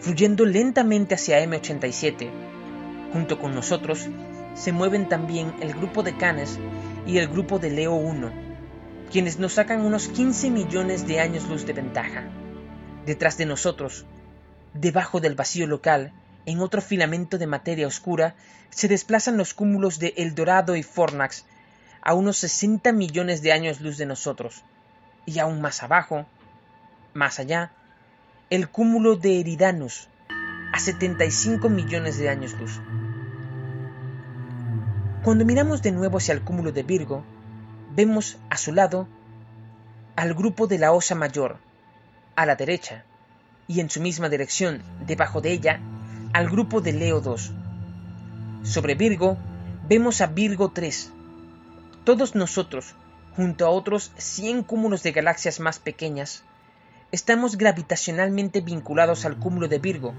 Fluyendo 0.00 0.44
lentamente 0.44 1.14
hacia 1.14 1.44
M87, 1.44 2.30
junto 3.12 3.38
con 3.38 3.54
nosotros 3.54 4.08
se 4.54 4.72
mueven 4.72 5.08
también 5.08 5.54
el 5.60 5.74
grupo 5.74 6.02
de 6.02 6.16
Canes 6.16 6.58
y 7.06 7.18
el 7.18 7.28
grupo 7.28 7.58
de 7.58 7.70
Leo 7.70 7.94
1, 7.94 8.43
quienes 9.14 9.38
nos 9.38 9.52
sacan 9.52 9.82
unos 9.82 10.08
15 10.08 10.50
millones 10.50 11.06
de 11.06 11.20
años 11.20 11.48
luz 11.48 11.64
de 11.64 11.72
ventaja. 11.72 12.24
Detrás 13.06 13.38
de 13.38 13.46
nosotros, 13.46 14.06
debajo 14.72 15.20
del 15.20 15.36
vacío 15.36 15.68
local, 15.68 16.12
en 16.46 16.58
otro 16.58 16.82
filamento 16.82 17.38
de 17.38 17.46
materia 17.46 17.86
oscura, 17.86 18.34
se 18.70 18.88
desplazan 18.88 19.36
los 19.36 19.54
cúmulos 19.54 20.00
de 20.00 20.14
Eldorado 20.16 20.74
y 20.74 20.82
Fornax 20.82 21.44
a 22.02 22.12
unos 22.14 22.38
60 22.38 22.90
millones 22.90 23.40
de 23.40 23.52
años 23.52 23.80
luz 23.80 23.98
de 23.98 24.06
nosotros, 24.06 24.64
y 25.26 25.38
aún 25.38 25.60
más 25.60 25.84
abajo, 25.84 26.26
más 27.12 27.38
allá, 27.38 27.70
el 28.50 28.68
cúmulo 28.68 29.14
de 29.14 29.38
Eridanus 29.38 30.08
a 30.72 30.80
75 30.80 31.68
millones 31.68 32.18
de 32.18 32.30
años 32.30 32.54
luz. 32.54 32.80
Cuando 35.22 35.44
miramos 35.44 35.82
de 35.82 35.92
nuevo 35.92 36.18
hacia 36.18 36.34
el 36.34 36.42
cúmulo 36.42 36.72
de 36.72 36.82
Virgo, 36.82 37.24
vemos 37.94 38.38
a 38.50 38.56
su 38.56 38.72
lado 38.72 39.06
al 40.16 40.34
grupo 40.34 40.66
de 40.66 40.78
la 40.78 40.92
Osa 40.92 41.14
Mayor, 41.14 41.58
a 42.34 42.46
la 42.46 42.56
derecha, 42.56 43.04
y 43.68 43.80
en 43.80 43.88
su 43.88 44.00
misma 44.00 44.28
dirección, 44.28 44.82
debajo 45.06 45.40
de 45.40 45.52
ella, 45.52 45.80
al 46.32 46.48
grupo 46.48 46.80
de 46.80 46.92
Leo 46.92 47.20
2. 47.20 47.52
Sobre 48.64 48.94
Virgo 48.94 49.36
vemos 49.88 50.20
a 50.20 50.26
Virgo 50.26 50.72
3. 50.72 51.12
Todos 52.04 52.34
nosotros, 52.34 52.94
junto 53.36 53.64
a 53.66 53.70
otros 53.70 54.12
100 54.16 54.64
cúmulos 54.64 55.02
de 55.02 55.12
galaxias 55.12 55.60
más 55.60 55.78
pequeñas, 55.78 56.42
estamos 57.12 57.56
gravitacionalmente 57.56 58.60
vinculados 58.60 59.24
al 59.24 59.38
cúmulo 59.38 59.68
de 59.68 59.78
Virgo, 59.78 60.14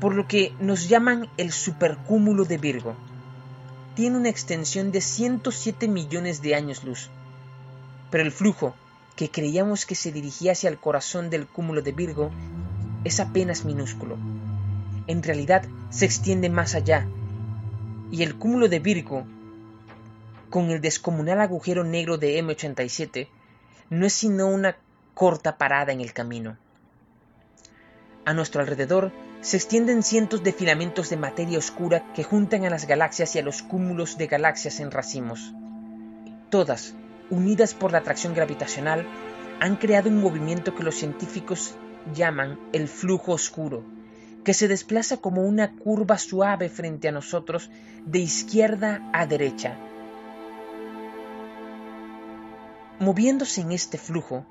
por 0.00 0.14
lo 0.14 0.28
que 0.28 0.54
nos 0.60 0.88
llaman 0.88 1.28
el 1.36 1.50
supercúmulo 1.50 2.44
de 2.44 2.58
Virgo 2.58 2.96
tiene 3.94 4.16
una 4.16 4.28
extensión 4.28 4.92
de 4.92 5.00
107 5.00 5.88
millones 5.88 6.42
de 6.42 6.54
años 6.54 6.84
luz. 6.84 7.10
Pero 8.10 8.24
el 8.24 8.32
flujo, 8.32 8.74
que 9.16 9.30
creíamos 9.30 9.86
que 9.86 9.94
se 9.94 10.12
dirigía 10.12 10.52
hacia 10.52 10.70
el 10.70 10.78
corazón 10.78 11.30
del 11.30 11.46
cúmulo 11.46 11.82
de 11.82 11.92
Virgo, 11.92 12.30
es 13.04 13.20
apenas 13.20 13.64
minúsculo. 13.64 14.16
En 15.06 15.22
realidad 15.22 15.64
se 15.90 16.04
extiende 16.04 16.48
más 16.48 16.74
allá, 16.74 17.06
y 18.10 18.22
el 18.22 18.36
cúmulo 18.36 18.68
de 18.68 18.78
Virgo, 18.78 19.24
con 20.50 20.70
el 20.70 20.80
descomunal 20.80 21.40
agujero 21.40 21.84
negro 21.84 22.18
de 22.18 22.42
M87, 22.42 23.28
no 23.90 24.06
es 24.06 24.12
sino 24.12 24.48
una 24.48 24.76
corta 25.14 25.58
parada 25.58 25.92
en 25.92 26.00
el 26.00 26.12
camino. 26.12 26.56
A 28.24 28.34
nuestro 28.34 28.60
alrededor 28.60 29.12
se 29.40 29.56
extienden 29.56 30.02
cientos 30.02 30.42
de 30.42 30.52
filamentos 30.52 31.08
de 31.08 31.16
materia 31.16 31.58
oscura 31.58 32.12
que 32.12 32.24
juntan 32.24 32.64
a 32.64 32.70
las 32.70 32.86
galaxias 32.86 33.34
y 33.34 33.38
a 33.38 33.42
los 33.42 33.62
cúmulos 33.62 34.18
de 34.18 34.26
galaxias 34.26 34.80
en 34.80 34.90
racimos. 34.90 35.54
Todas, 36.50 36.94
unidas 37.30 37.74
por 37.74 37.92
la 37.92 37.98
atracción 37.98 38.34
gravitacional, 38.34 39.06
han 39.60 39.76
creado 39.76 40.10
un 40.10 40.20
movimiento 40.20 40.74
que 40.74 40.82
los 40.82 40.96
científicos 40.96 41.74
llaman 42.14 42.58
el 42.72 42.88
flujo 42.88 43.32
oscuro, 43.32 43.84
que 44.44 44.52
se 44.52 44.68
desplaza 44.68 45.18
como 45.18 45.42
una 45.42 45.72
curva 45.72 46.18
suave 46.18 46.68
frente 46.68 47.08
a 47.08 47.12
nosotros 47.12 47.70
de 48.04 48.18
izquierda 48.18 49.08
a 49.12 49.26
derecha. 49.26 49.76
Moviéndose 52.98 53.62
en 53.62 53.72
este 53.72 53.96
flujo, 53.96 54.44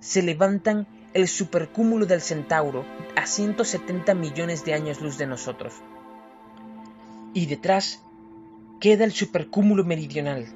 se 0.00 0.22
levantan 0.22 0.86
el 1.14 1.28
supercúmulo 1.28 2.06
del 2.06 2.20
Centauro 2.20 2.84
a 3.14 3.24
170 3.24 4.14
millones 4.14 4.64
de 4.64 4.74
años 4.74 5.00
luz 5.00 5.16
de 5.16 5.26
nosotros. 5.26 5.72
Y 7.32 7.46
detrás 7.46 8.02
queda 8.80 9.04
el 9.04 9.12
supercúmulo 9.12 9.84
meridional, 9.84 10.46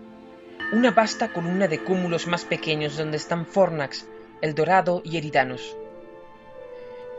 una 0.72 0.90
vasta 0.90 1.32
columna 1.32 1.68
de 1.68 1.78
cúmulos 1.78 2.26
más 2.26 2.44
pequeños 2.44 2.96
donde 2.96 3.18
están 3.18 3.46
Fornax, 3.46 4.06
El 4.42 4.56
Dorado 4.56 5.00
y 5.04 5.16
Eridanos. 5.16 5.76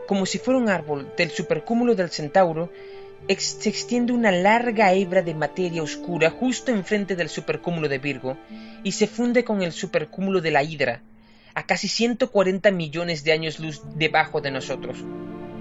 Como 0.06 0.26
si 0.26 0.38
fuera 0.38 0.60
un 0.60 0.68
árbol 0.68 1.14
del 1.18 1.32
supercúmulo 1.32 1.96
del 1.96 2.10
Centauro, 2.10 2.70
se 3.38 3.70
extiende 3.70 4.12
una 4.12 4.34
larga 4.34 4.92
hebra 4.92 5.22
de 5.22 5.34
materia 5.34 5.82
oscura 5.82 6.30
justo 6.30 6.72
enfrente 6.72 7.16
del 7.16 7.30
supercúmulo 7.30 7.88
de 7.88 8.00
Virgo 8.00 8.38
y 8.84 8.92
se 8.92 9.08
funde 9.08 9.46
con 9.46 9.62
el 9.62 9.72
supercúmulo 9.72 10.42
de 10.42 10.52
la 10.52 10.64
Hidra, 10.64 11.04
a 11.60 11.64
casi 11.64 11.90
140 11.90 12.72
millones 12.72 13.26
de 13.26 13.34
años 13.34 13.60
luz 13.60 13.82
debajo 13.96 14.40
de 14.40 14.50
nosotros. 14.50 14.98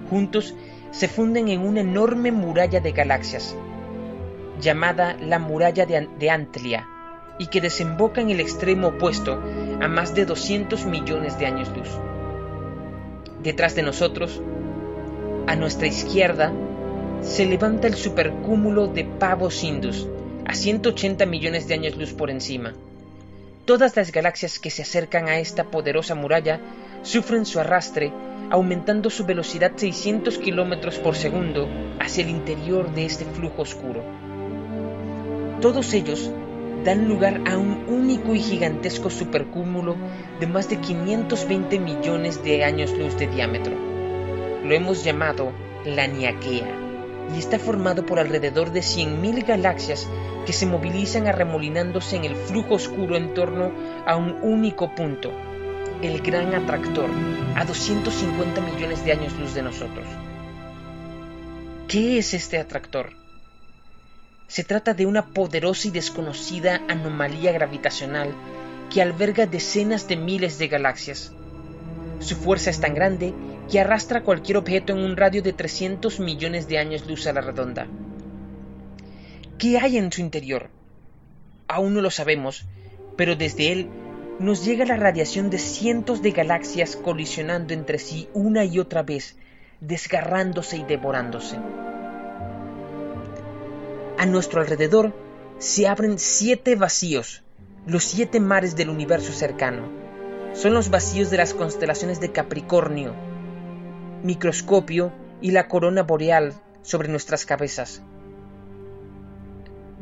Juntos 0.09 0.55
se 0.93 1.09
funden 1.09 1.49
en 1.49 1.61
una 1.61 1.81
enorme 1.81 2.31
muralla 2.31 2.79
de 2.79 2.93
galaxias, 2.93 3.57
llamada 4.61 5.17
la 5.21 5.41
muralla 5.41 5.87
de, 5.87 6.31
Antlia, 6.31 6.87
y 7.41 7.49
que 7.49 7.61
desemboca 7.61 8.21
en 8.21 8.31
el 8.31 8.39
extremo 8.39 8.89
opuesto 8.89 9.43
a 9.81 9.89
más 9.89 10.15
de 10.15 10.25
200 10.25 10.87
millones 10.87 11.37
de 11.41 11.47
años 11.47 11.69
luz. 11.77 11.89
Detrás 13.43 13.75
de 13.75 13.83
nosotros, 13.83 14.41
a 15.49 15.57
nuestra 15.57 15.89
izquierda, 15.89 16.53
se 17.23 17.45
levanta 17.45 17.89
el 17.89 17.97
supercúmulo 17.97 18.87
de 18.87 19.03
Pavos 19.03 19.65
Indus, 19.65 20.07
a 20.47 20.55
180 20.55 21.27
millones 21.27 21.67
de 21.67 21.75
años 21.75 21.97
luz 21.97 22.13
por 22.13 22.31
encima. 22.31 22.73
Todas 23.69 23.97
las 23.97 24.13
galaxias 24.13 24.59
que 24.59 24.71
se 24.71 24.81
acercan 24.81 25.29
a 25.29 25.41
esta 25.41 25.65
poderosa 25.65 26.15
muralla 26.15 26.59
sufren 27.03 27.45
su 27.45 27.61
arrastre, 27.61 28.11
aumentando 28.49 29.11
su 29.11 29.27
velocidad 29.27 29.73
600 29.77 30.39
km 30.39 30.99
por 31.03 31.15
segundo 31.15 31.69
hacia 32.01 32.25
el 32.25 32.31
interior 32.31 32.91
de 32.95 33.05
este 33.05 33.27
flujo 33.27 33.61
oscuro. 33.61 34.03
Todos 35.61 35.93
ellos 35.93 36.31
dan 36.83 37.09
lugar 37.09 37.43
a 37.47 37.59
un 37.59 37.85
único 37.89 38.35
y 38.35 38.41
gigantesco 38.41 39.11
supercúmulo 39.11 39.97
de 40.41 40.47
más 40.47 40.71
de 40.71 40.79
520 40.79 41.79
millones 41.79 42.43
de 42.43 42.65
años 42.65 42.93
luz 42.93 43.19
de 43.19 43.27
diámetro. 43.27 43.75
Lo 44.65 44.75
hemos 44.75 45.05
llamado 45.05 45.53
la 45.85 46.07
Niaquea 46.07 46.88
y 47.35 47.39
está 47.39 47.59
formado 47.59 48.05
por 48.07 48.19
alrededor 48.19 48.71
de 48.73 48.81
100.000 48.81 49.47
galaxias 49.47 50.09
que 50.47 50.53
se 50.53 50.67
movilizan 50.67 51.27
arremolinándose 51.27 52.17
en 52.17 52.25
el 52.25 52.37
flujo 52.37 52.75
oscuro 52.75 53.17
en 53.17 53.35
torno 53.35 53.73
a 54.07 54.17
un 54.17 54.39
único 54.43 54.95
punto, 54.95 55.31
el 56.03 56.23
gran 56.23 56.55
atractor, 56.55 57.11
a 57.55 57.65
250 57.65 58.61
millones 58.61 59.05
de 59.05 59.13
años 59.13 59.33
luz 59.39 59.55
de 59.55 59.63
nosotros. 59.63 60.07
¿Qué 61.89 62.19
es 62.19 62.35
este 62.35 62.59
atractor? 62.59 63.13
Se 64.47 64.65
trata 64.65 64.95
de 64.95 65.05
una 65.05 65.27
poderosa 65.27 65.89
y 65.89 65.91
desconocida 65.91 66.83
anomalía 66.89 67.53
gravitacional 67.53 68.33
que 68.91 69.03
alberga 69.03 69.47
decenas 69.47 70.09
de 70.09 70.17
miles 70.17 70.59
de 70.59 70.69
galaxias. 70.69 71.33
Su 72.21 72.35
fuerza 72.35 72.71
es 72.71 72.81
tan 72.81 72.95
grande 72.95 73.35
que 73.71 73.81
arrastra 73.81 74.23
cualquier 74.23 74.59
objeto 74.59 74.93
en 74.93 74.99
un 74.99 75.17
radio 75.17 75.43
de 75.43 75.53
300 75.53 76.21
millones 76.21 76.69
de 76.69 76.79
años 76.79 77.07
luz 77.07 77.27
a 77.27 77.33
la 77.33 77.41
redonda. 77.41 77.87
¿Qué 79.59 79.79
hay 79.79 79.99
en 79.99 80.13
su 80.13 80.21
interior? 80.21 80.71
Aún 81.69 81.95
no 81.95 82.01
lo 82.01 82.11
sabemos, 82.11 82.67
pero 83.17 83.37
desde 83.37 83.73
él 83.73 83.89
nos 84.39 84.65
llega 84.65 84.85
la 84.85 84.97
radiación 84.97 85.51
de 85.51 85.59
cientos 85.59 86.23
de 86.23 86.31
galaxias 86.31 86.97
colisionando 86.97 87.75
entre 87.75 87.99
sí 87.99 88.29
una 88.35 88.65
y 88.65 88.79
otra 88.79 89.03
vez, 89.03 89.37
desgarrándose 89.81 90.77
y 90.77 90.85
devorándose. 90.85 91.57
A 94.17 94.27
nuestro 94.27 94.61
alrededor 94.61 95.13
se 95.59 95.89
abren 95.89 96.19
siete 96.19 96.77
vacíos, 96.77 97.43
los 97.87 98.05
siete 98.05 98.41
mares 98.41 98.77
del 98.77 98.91
universo 98.91 99.33
cercano. 99.33 100.08
Son 100.59 100.75
los 100.75 100.91
vacíos 100.91 101.31
de 101.31 101.37
las 101.37 101.55
constelaciones 101.55 102.19
de 102.19 102.33
Capricornio, 102.33 103.15
Microscopio 104.25 105.13
y 105.41 105.53
la 105.53 105.69
corona 105.69 106.03
boreal 106.03 106.53
sobre 106.83 107.07
nuestras 107.07 107.47
cabezas. 107.47 108.03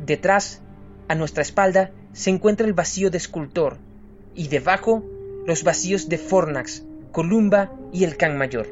Detrás, 0.02 0.62
a 1.08 1.14
nuestra 1.14 1.42
espalda, 1.42 1.90
se 2.14 2.30
encuentra 2.30 2.66
el 2.66 2.72
vacío 2.72 3.10
de 3.10 3.18
Escultor, 3.18 3.76
y 4.34 4.48
debajo 4.48 5.04
los 5.44 5.62
vacíos 5.62 6.08
de 6.08 6.16
Fornax, 6.16 6.86
Columba 7.12 7.74
y 7.92 8.04
el 8.04 8.16
Can 8.16 8.38
Mayor. 8.38 8.66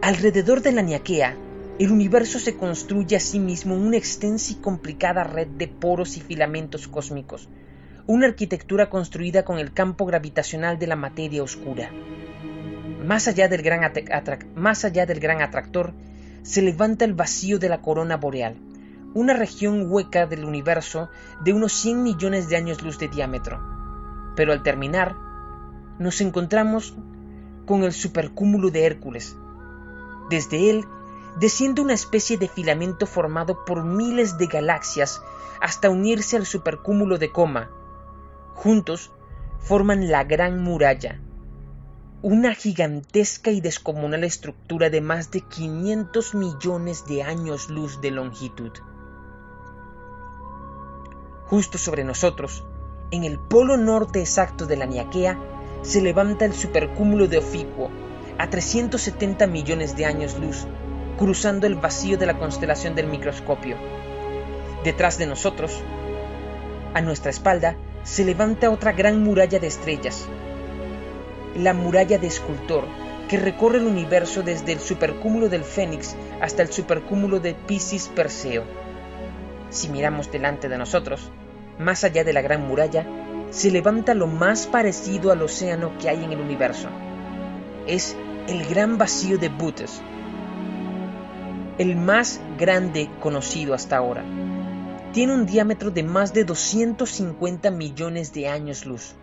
Alrededor 0.00 0.62
de 0.62 0.72
la 0.72 0.80
Niaquea 0.80 1.36
el 1.78 1.92
universo 1.92 2.40
se 2.40 2.56
construye 2.56 3.16
a 3.16 3.20
sí 3.20 3.38
mismo 3.38 3.76
una 3.76 3.98
extensa 3.98 4.52
y 4.52 4.56
complicada 4.56 5.22
red 5.22 5.46
de 5.46 5.68
poros 5.68 6.16
y 6.16 6.20
filamentos 6.20 6.88
cósmicos, 6.88 7.48
una 8.08 8.26
arquitectura 8.26 8.88
construida 8.88 9.44
con 9.44 9.58
el 9.58 9.74
campo 9.74 10.06
gravitacional 10.06 10.78
de 10.78 10.86
la 10.86 10.96
materia 10.96 11.42
oscura. 11.42 11.90
Más 13.04 13.28
allá 13.28 13.48
del 13.48 13.60
gran, 13.60 13.84
atractor, 13.84 15.92
se 16.42 16.62
levanta 16.62 17.04
el 17.04 17.12
vacío 17.12 17.58
de 17.58 17.68
la 17.68 17.82
corona 17.82 18.16
boreal, 18.16 18.56
una 19.12 19.34
región 19.34 19.92
hueca 19.92 20.26
del 20.26 20.46
universo 20.46 21.10
de 21.44 21.52
unos 21.52 21.74
100 21.74 22.02
millones 22.02 22.48
de 22.48 22.56
años 22.56 22.80
luz 22.80 22.98
de 22.98 23.08
diámetro. 23.08 23.60
Pero 24.36 24.54
al 24.54 24.62
terminar, 24.62 25.14
nos 25.98 26.22
encontramos 26.22 26.96
con 27.66 27.84
el 27.84 27.92
supercúmulo 27.92 28.70
de 28.70 28.86
Hércules. 28.86 29.36
Desde 30.30 30.70
él 30.70 30.86
desciende 31.38 31.82
una 31.82 31.92
especie 31.92 32.38
de 32.38 32.48
filamento 32.48 33.04
formado 33.04 33.66
por 33.66 33.84
miles 33.84 34.38
de 34.38 34.46
galaxias 34.46 35.20
hasta 35.60 35.90
unirse 35.90 36.38
al 36.38 36.46
supercúmulo 36.46 37.18
de 37.18 37.32
Coma. 37.32 37.68
Juntos 38.58 39.12
forman 39.60 40.08
la 40.08 40.24
Gran 40.24 40.60
Muralla, 40.60 41.20
una 42.22 42.56
gigantesca 42.56 43.52
y 43.52 43.60
descomunal 43.60 44.24
estructura 44.24 44.90
de 44.90 45.00
más 45.00 45.30
de 45.30 45.42
500 45.42 46.34
millones 46.34 47.06
de 47.06 47.22
años 47.22 47.70
luz 47.70 48.00
de 48.00 48.10
longitud. 48.10 48.72
Justo 51.46 51.78
sobre 51.78 52.02
nosotros, 52.02 52.64
en 53.12 53.22
el 53.22 53.38
polo 53.38 53.76
norte 53.76 54.18
exacto 54.18 54.66
de 54.66 54.76
la 54.76 54.86
Niaquea, 54.86 55.38
se 55.82 56.02
levanta 56.02 56.44
el 56.44 56.52
supercúmulo 56.52 57.28
de 57.28 57.38
Oficuo, 57.38 57.90
a 58.38 58.50
370 58.50 59.46
millones 59.46 59.96
de 59.96 60.04
años 60.04 60.36
luz, 60.36 60.66
cruzando 61.16 61.68
el 61.68 61.76
vacío 61.76 62.18
de 62.18 62.26
la 62.26 62.40
constelación 62.40 62.96
del 62.96 63.06
microscopio. 63.06 63.76
Detrás 64.82 65.16
de 65.16 65.28
nosotros, 65.28 65.80
a 66.94 67.00
nuestra 67.00 67.30
espalda, 67.30 67.76
se 68.08 68.24
levanta 68.24 68.70
otra 68.70 68.92
gran 68.92 69.22
muralla 69.22 69.58
de 69.58 69.66
estrellas, 69.66 70.26
la 71.54 71.74
muralla 71.74 72.16
de 72.16 72.26
escultor, 72.26 72.86
que 73.28 73.36
recorre 73.36 73.78
el 73.78 73.86
universo 73.86 74.42
desde 74.42 74.72
el 74.72 74.80
supercúmulo 74.80 75.50
del 75.50 75.62
Fénix 75.62 76.16
hasta 76.40 76.62
el 76.62 76.72
supercúmulo 76.72 77.38
de 77.38 77.54
Piscis 77.54 78.08
Perseo. 78.08 78.64
Si 79.68 79.90
miramos 79.90 80.32
delante 80.32 80.70
de 80.70 80.78
nosotros, 80.78 81.30
más 81.78 82.02
allá 82.02 82.24
de 82.24 82.32
la 82.32 82.40
gran 82.40 82.66
muralla, 82.66 83.06
se 83.50 83.70
levanta 83.70 84.14
lo 84.14 84.26
más 84.26 84.66
parecido 84.66 85.30
al 85.30 85.42
océano 85.42 85.92
que 85.98 86.08
hay 86.08 86.24
en 86.24 86.32
el 86.32 86.40
universo. 86.40 86.88
Es 87.86 88.16
el 88.48 88.64
gran 88.64 88.96
vacío 88.96 89.36
de 89.36 89.50
Butes, 89.50 90.00
el 91.76 91.94
más 91.96 92.40
grande 92.58 93.10
conocido 93.20 93.74
hasta 93.74 93.98
ahora. 93.98 94.24
Tiene 95.12 95.32
un 95.32 95.46
diámetro 95.46 95.90
de 95.90 96.02
más 96.02 96.34
de 96.34 96.44
250 96.44 97.70
millones 97.70 98.34
de 98.34 98.48
años 98.48 98.84
luz. 98.84 99.14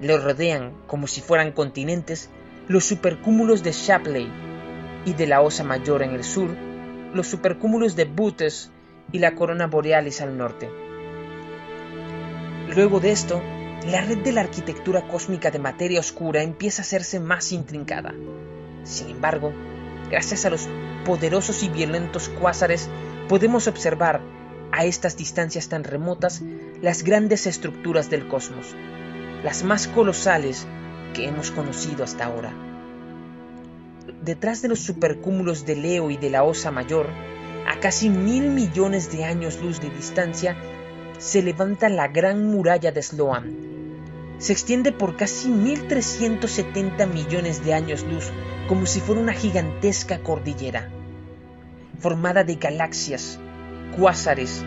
Le 0.00 0.16
rodean, 0.16 0.72
como 0.86 1.06
si 1.06 1.20
fueran 1.20 1.52
continentes, 1.52 2.30
los 2.66 2.86
supercúmulos 2.86 3.62
de 3.62 3.72
Shapley 3.72 4.32
y 5.04 5.12
de 5.12 5.26
la 5.26 5.42
Osa 5.42 5.64
Mayor 5.64 6.02
en 6.02 6.12
el 6.12 6.24
sur, 6.24 6.50
los 7.12 7.26
supercúmulos 7.26 7.94
de 7.94 8.06
Butes 8.06 8.70
y 9.12 9.18
la 9.18 9.34
corona 9.34 9.66
borealis 9.66 10.22
al 10.22 10.38
norte. 10.38 10.70
Luego 12.74 12.98
de 12.98 13.10
esto, 13.10 13.42
la 13.86 14.00
red 14.00 14.18
de 14.18 14.32
la 14.32 14.40
arquitectura 14.40 15.06
cósmica 15.08 15.50
de 15.50 15.58
materia 15.58 16.00
oscura 16.00 16.42
empieza 16.42 16.80
a 16.80 16.84
hacerse 16.84 17.20
más 17.20 17.52
intrincada. 17.52 18.14
Sin 18.84 19.10
embargo, 19.10 19.52
gracias 20.10 20.46
a 20.46 20.50
los 20.50 20.68
poderosos 21.04 21.62
y 21.62 21.68
violentos 21.68 22.30
cuásares, 22.30 22.88
podemos 23.28 23.68
observar 23.68 24.22
a 24.72 24.84
estas 24.84 25.16
distancias 25.16 25.68
tan 25.68 25.84
remotas 25.84 26.42
las 26.80 27.04
grandes 27.04 27.46
estructuras 27.46 28.10
del 28.10 28.26
cosmos, 28.26 28.74
las 29.44 29.62
más 29.62 29.86
colosales 29.86 30.66
que 31.14 31.28
hemos 31.28 31.50
conocido 31.50 32.02
hasta 32.02 32.24
ahora. 32.24 32.52
Detrás 34.22 34.62
de 34.62 34.68
los 34.68 34.80
supercúmulos 34.80 35.66
de 35.66 35.76
Leo 35.76 36.10
y 36.10 36.16
de 36.16 36.30
la 36.30 36.42
Osa 36.42 36.70
Mayor, 36.70 37.08
a 37.68 37.78
casi 37.80 38.08
mil 38.08 38.50
millones 38.50 39.12
de 39.12 39.24
años 39.24 39.60
luz 39.60 39.80
de 39.80 39.90
distancia, 39.90 40.56
se 41.18 41.42
levanta 41.42 41.88
la 41.88 42.08
gran 42.08 42.46
muralla 42.46 42.90
de 42.90 43.02
Sloan. 43.02 43.72
Se 44.38 44.52
extiende 44.52 44.90
por 44.90 45.16
casi 45.16 45.48
1370 45.48 47.06
millones 47.06 47.64
de 47.64 47.74
años 47.74 48.02
luz 48.02 48.32
como 48.68 48.86
si 48.86 49.00
fuera 49.00 49.20
una 49.20 49.32
gigantesca 49.32 50.18
cordillera, 50.22 50.88
formada 51.98 52.42
de 52.42 52.56
galaxias, 52.56 53.38
cuásares, 53.96 54.64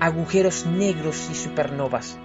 agujeros 0.00 0.66
negros 0.66 1.28
y 1.30 1.34
supernovas. 1.34 2.18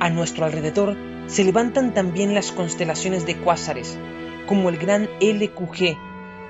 A 0.00 0.10
nuestro 0.10 0.46
alrededor 0.46 0.96
se 1.26 1.44
levantan 1.44 1.94
también 1.94 2.34
las 2.34 2.52
constelaciones 2.52 3.26
de 3.26 3.36
cuásares, 3.36 3.98
como 4.46 4.68
el 4.68 4.78
gran 4.78 5.08
LQG, 5.20 5.98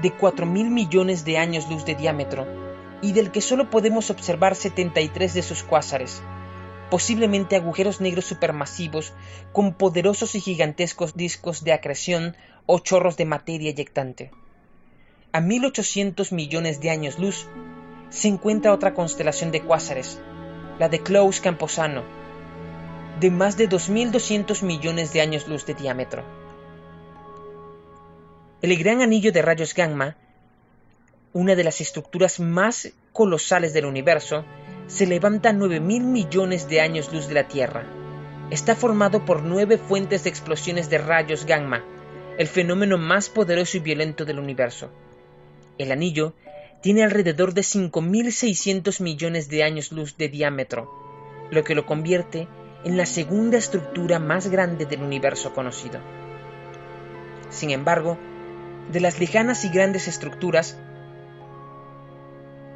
de 0.03 0.11
4 0.19 0.47
mil 0.47 0.71
millones 0.71 1.25
de 1.25 1.39
años 1.39 1.69
luz 1.69 1.85
de 1.85 1.95
diámetro, 1.95 2.47
y 3.03 3.13
del 3.13 3.31
que 3.31 3.41
solo 3.41 3.71
podemos 3.71 4.11
observar 4.11 4.55
73 4.55 5.35
de 5.35 5.43
sus 5.43 5.63
cuásares, 5.63 6.23
posiblemente 6.91 7.57
agujeros 7.57 8.01
negros 8.01 8.25
supermasivos 8.25 9.13
con 9.53 9.75
poderosos 9.75 10.35
y 10.35 10.41
gigantescos 10.41 11.15
discos 11.15 11.65
de 11.65 11.73
acreción 11.73 12.37
o 12.67 12.79
chorros 12.79 13.17
de 13.17 13.25
materia 13.25 13.71
eyectante. 13.71 14.31
a 15.33 15.41
1800 15.41 16.31
millones 16.33 16.81
de 16.81 16.91
años 16.91 17.19
luz, 17.19 17.49
se 18.09 18.29
encuentra 18.29 18.73
otra 18.73 18.95
constelación 18.95 19.51
de 19.51 19.63
cuásares, 19.63 20.21
la 20.79 20.89
de 20.89 21.01
Close 21.01 21.43
Camposano, 21.43 22.05
de 23.19 23.33
más 23.33 23.57
de 23.57 23.69
2.200 23.69 24.63
millones 24.63 25.13
de 25.13 25.21
años 25.21 25.49
luz 25.49 25.67
de 25.67 25.75
diámetro. 25.75 26.23
El 28.63 28.79
gran 28.79 29.03
anillo 29.03 29.33
de 29.33 29.43
rayos 29.43 29.75
gamma, 29.75 30.17
una 31.33 31.57
de 31.57 31.65
las 31.65 31.81
estructuras 31.81 32.39
más 32.39 32.93
colosales 33.13 33.73
del 33.73 33.87
universo, 33.87 34.45
se 34.87 35.07
levanta 35.07 35.49
a 35.49 35.53
9.000 35.53 35.81
millones 35.81 36.69
de 36.69 36.81
años 36.81 37.13
luz 37.13 37.27
de 37.27 37.35
la 37.35 37.49
Tierra. 37.49 37.85
Está 38.51 38.77
formado 38.77 39.25
por 39.25 39.43
nueve 39.43 39.79
fuentes 39.79 40.23
de 40.23 40.31
explosiones 40.31 40.89
de 40.91 40.99
rayos 40.99 41.45
gamma, 41.45 41.83
el 42.37 42.49
fenómeno 42.49 42.99
más 42.99 43.29
poderoso 43.29 43.77
y 43.77 43.81
violento 43.81 44.25
del 44.25 44.39
universo. 44.39 44.91
El 45.79 45.93
anillo 45.93 46.35
tiene 46.83 47.05
alrededor 47.05 47.55
de 47.55 47.63
5.600 47.63 49.01
millones 49.01 49.49
de 49.49 49.63
años 49.63 49.93
luz 49.93 50.17
de 50.17 50.29
diámetro, 50.29 50.91
lo 51.51 51.63
que 51.63 51.75
lo 51.75 51.87
convierte 51.87 52.49
en 52.85 52.97
la 52.97 53.07
segunda 53.07 53.57
estructura 53.57 54.19
más 54.19 54.49
grande 54.49 54.85
del 54.85 55.03
universo 55.03 55.55
conocido. 55.55 56.01
Sin 57.51 57.71
embargo, 57.71 58.19
de 58.91 59.01
las 59.01 59.19
lejanas 59.21 59.65
y 59.65 59.69
grandes 59.69 60.09
estructuras, 60.09 60.79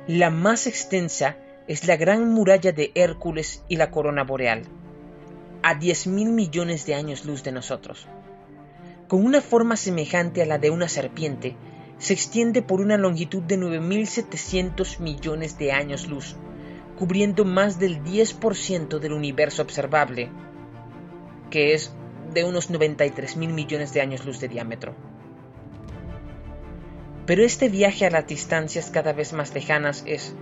la 0.07 0.31
más 0.31 0.67
extensa 0.67 1.37
es 1.67 1.87
la 1.87 1.97
gran 1.97 2.33
muralla 2.33 2.73
de 2.73 2.93
Hércules 2.95 3.63
y 3.69 3.77
la 3.77 3.91
corona 3.91 4.25
boreal, 4.25 4.63
a 5.63 5.75
10.000 5.75 6.31
millones 6.31 6.87
de 6.87 6.95
años 6.95 7.27
luz 7.27 7.43
de 7.43 7.53
nosotros. 7.53 8.07
Con 9.09 9.25
una 9.25 9.41
forma 9.41 9.79
semejante 9.79 10.43
a 10.43 10.47
la 10.47 10.59
de 10.59 10.69
una 10.69 10.87
serpiente, 10.87 11.57
se 11.97 12.13
extiende 12.13 12.61
por 12.61 12.83
una 12.83 12.99
longitud 12.99 13.43
de 13.43 13.59
9.700 13.59 15.01
millones 15.01 15.57
de 15.57 15.73
años 15.73 16.09
luz, 16.09 16.37
cubriendo 16.99 17.47
más 17.47 17.79
del 17.79 18.05
10% 18.05 18.99
del 18.99 19.15
universo 19.15 19.63
observable, 19.63 20.31
que 21.49 21.73
es 21.73 21.91
de 22.35 22.45
unos 22.45 22.71
93.000 22.71 23.49
millones 23.51 23.95
de 23.95 24.03
años 24.03 24.27
luz 24.27 24.41
de 24.41 24.49
diámetro. 24.49 24.95
Pero 27.25 27.43
este 27.43 27.71
viaje 27.71 28.05
a 28.05 28.11
las 28.11 28.27
distancias 28.27 28.91
cada 28.91 29.15
vez 29.15 29.33
más 29.33 29.55
lejanas 29.55 30.03
es, 30.07 30.35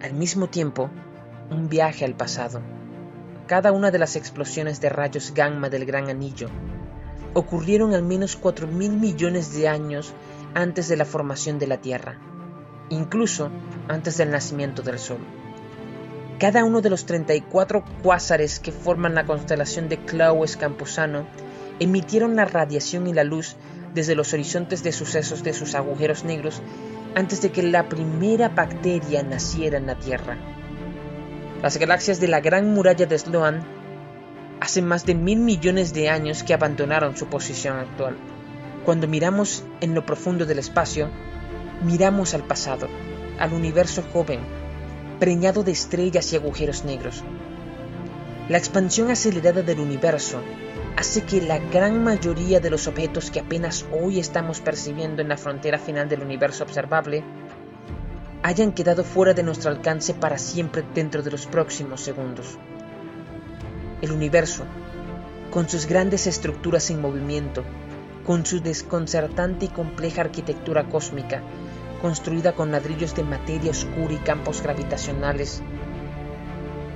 al 0.00 0.14
mismo 0.14 0.46
tiempo, 0.46 0.88
un 1.50 1.68
viaje 1.68 2.06
al 2.06 2.16
pasado. 2.16 2.62
Cada 3.46 3.72
una 3.72 3.90
de 3.90 3.98
las 3.98 4.16
explosiones 4.16 4.80
de 4.80 4.88
rayos 4.88 5.34
gamma 5.34 5.68
del 5.68 5.84
Gran 5.84 6.08
Anillo 6.08 6.48
ocurrieron 7.34 7.94
al 7.94 8.02
menos 8.02 8.40
4.000 8.40 8.68
millones 8.90 9.54
de 9.54 9.68
años 9.68 10.14
antes 10.54 10.88
de 10.88 10.96
la 10.96 11.04
formación 11.04 11.58
de 11.58 11.66
la 11.66 11.78
Tierra, 11.78 12.18
incluso 12.88 13.50
antes 13.88 14.16
del 14.16 14.30
nacimiento 14.30 14.82
del 14.82 14.98
Sol. 14.98 15.18
Cada 16.38 16.64
uno 16.64 16.80
de 16.80 16.90
los 16.90 17.06
34 17.06 17.84
cuásares 18.02 18.60
que 18.60 18.72
forman 18.72 19.14
la 19.14 19.26
constelación 19.26 19.88
de 19.88 19.98
Claues 19.98 20.56
Campusano 20.56 21.26
emitieron 21.80 22.36
la 22.36 22.44
radiación 22.44 23.06
y 23.06 23.12
la 23.12 23.24
luz 23.24 23.56
desde 23.94 24.14
los 24.14 24.32
horizontes 24.32 24.82
de 24.82 24.92
sucesos 24.92 25.42
de 25.42 25.52
sus 25.52 25.74
agujeros 25.74 26.24
negros 26.24 26.60
antes 27.14 27.40
de 27.40 27.50
que 27.50 27.62
la 27.62 27.88
primera 27.88 28.48
bacteria 28.48 29.22
naciera 29.22 29.78
en 29.78 29.86
la 29.86 29.98
Tierra. 29.98 30.36
Las 31.62 31.78
galaxias 31.78 32.20
de 32.20 32.28
la 32.28 32.40
Gran 32.40 32.74
Muralla 32.74 33.06
de 33.06 33.18
Sloan 33.18 33.73
hace 34.64 34.80
más 34.80 35.04
de 35.04 35.14
mil 35.14 35.40
millones 35.40 35.92
de 35.92 36.08
años 36.08 36.42
que 36.42 36.54
abandonaron 36.54 37.18
su 37.18 37.26
posición 37.26 37.76
actual. 37.76 38.16
Cuando 38.86 39.06
miramos 39.06 39.62
en 39.82 39.94
lo 39.94 40.06
profundo 40.06 40.46
del 40.46 40.58
espacio, 40.58 41.10
miramos 41.82 42.32
al 42.32 42.44
pasado, 42.44 42.88
al 43.38 43.52
universo 43.52 44.02
joven, 44.10 44.40
preñado 45.20 45.64
de 45.64 45.72
estrellas 45.72 46.32
y 46.32 46.36
agujeros 46.36 46.82
negros. 46.86 47.22
La 48.48 48.56
expansión 48.56 49.10
acelerada 49.10 49.60
del 49.60 49.80
universo 49.80 50.40
hace 50.96 51.24
que 51.24 51.42
la 51.42 51.58
gran 51.58 52.02
mayoría 52.02 52.58
de 52.58 52.70
los 52.70 52.88
objetos 52.88 53.30
que 53.30 53.40
apenas 53.40 53.84
hoy 53.92 54.18
estamos 54.18 54.60
percibiendo 54.60 55.20
en 55.20 55.28
la 55.28 55.36
frontera 55.36 55.78
final 55.78 56.08
del 56.08 56.22
universo 56.22 56.64
observable 56.64 57.22
hayan 58.42 58.72
quedado 58.72 59.04
fuera 59.04 59.34
de 59.34 59.42
nuestro 59.42 59.70
alcance 59.70 60.14
para 60.14 60.38
siempre 60.38 60.82
dentro 60.94 61.22
de 61.22 61.32
los 61.32 61.44
próximos 61.46 62.00
segundos. 62.00 62.58
El 64.04 64.12
universo, 64.12 64.64
con 65.50 65.66
sus 65.66 65.86
grandes 65.86 66.26
estructuras 66.26 66.90
en 66.90 67.00
movimiento, 67.00 67.64
con 68.26 68.44
su 68.44 68.60
desconcertante 68.60 69.64
y 69.64 69.68
compleja 69.68 70.20
arquitectura 70.20 70.90
cósmica, 70.90 71.42
construida 72.02 72.54
con 72.54 72.70
ladrillos 72.70 73.14
de 73.14 73.22
materia 73.22 73.70
oscura 73.70 74.12
y 74.12 74.18
campos 74.18 74.60
gravitacionales, 74.60 75.62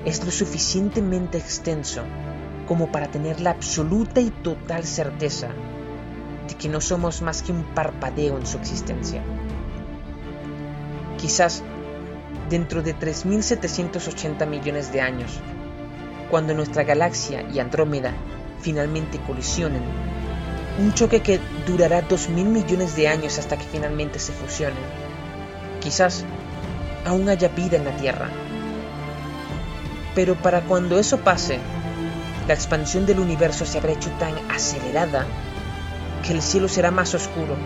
es 0.05 0.23
lo 0.23 0.31
suficientemente 0.31 1.39
extenso 1.39 2.03
como 2.67 2.93
para 2.93 3.11
tener 3.11 3.41
la 3.41 3.53
absoluta 3.53 4.21
y 4.21 4.29
total 4.29 4.85
certeza 4.85 5.49
de 6.47 6.55
que 6.57 6.69
no 6.69 6.83
somos 6.83 7.23
más 7.23 7.41
que 7.41 7.53
un 7.53 7.63
parpadeo 7.73 8.37
en 8.37 8.47
su 8.47 8.59
existencia. 8.59 9.23
Quizás 11.17 11.63
dentro 12.51 12.83
de 12.83 12.95
3.780 12.95 14.47
millones 14.47 14.93
de 14.93 15.01
años, 15.01 15.41
cuando 16.31 16.55
nuestra 16.55 16.85
galaxia 16.85 17.45
y 17.53 17.59
Andrómeda 17.59 18.13
finalmente 18.61 19.19
colisionen, 19.19 19.83
un 20.79 20.93
choque 20.95 21.21
que 21.21 21.41
durará 21.67 22.07
2.000 22.07 22.45
millones 22.45 22.95
de 22.97 23.09
años 23.09 23.39
hasta 23.39 23.57
que 23.57 23.65
finalmente 23.65 24.19
se 24.19 24.33
fusionen. 24.33 24.79
Quizás 25.81 26.25
aún 27.05 27.29
haya 27.29 27.49
vida 27.49 27.77
en 27.77 27.85
la 27.85 27.97
Tierra. 27.97 28.29
Pero 30.15 30.35
para 30.37 30.63
cuando 30.63 30.99
eso 30.99 31.19
pase, 31.19 31.59
la 32.47 32.55
expansión 32.55 33.07
del 33.07 33.21
universo 33.21 33.67
se 33.67 33.79
habrá 33.79 33.93
hecho 33.93 34.11
tan 34.19 34.35
acelerada 34.51 35.27
que 36.27 36.33
el 36.33 36.43
cielo 36.43 36.69
será 36.69 36.91
más 36.91 37.15
oscuro 37.15 37.57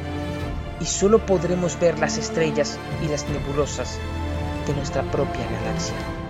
y 0.81 0.85
solo 0.85 1.25
podremos 1.25 1.79
ver 1.79 1.99
las 1.99 2.19
estrellas 2.19 2.79
y 3.03 3.09
las 3.09 3.29
nebulosas 3.29 3.99
de 4.67 4.75
nuestra 4.75 5.03
propia 5.03 5.45
galaxia. 5.45 6.22